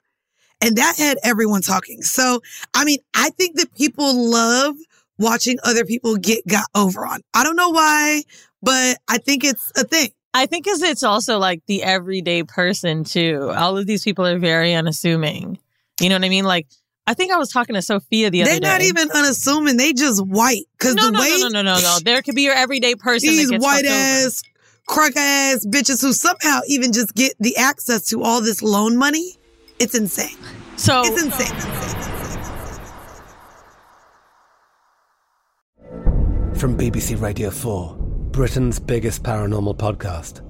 [0.61, 2.01] And that had everyone talking.
[2.01, 2.41] So,
[2.73, 4.75] I mean, I think that people love
[5.19, 7.21] watching other people get got over on.
[7.33, 8.23] I don't know why,
[8.61, 10.09] but I think it's a thing.
[10.33, 13.51] I think is it's also like the everyday person too.
[13.55, 15.57] All of these people are very unassuming.
[15.99, 16.45] You know what I mean?
[16.45, 16.67] Like
[17.09, 18.59] I think I was talking to Sophia the other day.
[18.59, 19.77] They're not even unassuming.
[19.77, 20.65] They just white.
[20.77, 21.97] Cause no, the no, way no, no, no, no, no.
[22.03, 23.29] There could be your everyday person.
[23.29, 24.43] these that gets white ass,
[24.87, 29.37] crack ass bitches who somehow even just get the access to all this loan money,
[29.79, 30.37] it's insane.
[30.75, 31.47] So it's insane.
[36.55, 37.95] From BBC Radio 4,
[38.31, 40.41] Britain's biggest paranormal podcast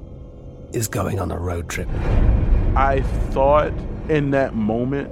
[0.75, 1.87] is going on a road trip.
[2.75, 3.73] I thought
[4.09, 5.11] in that moment,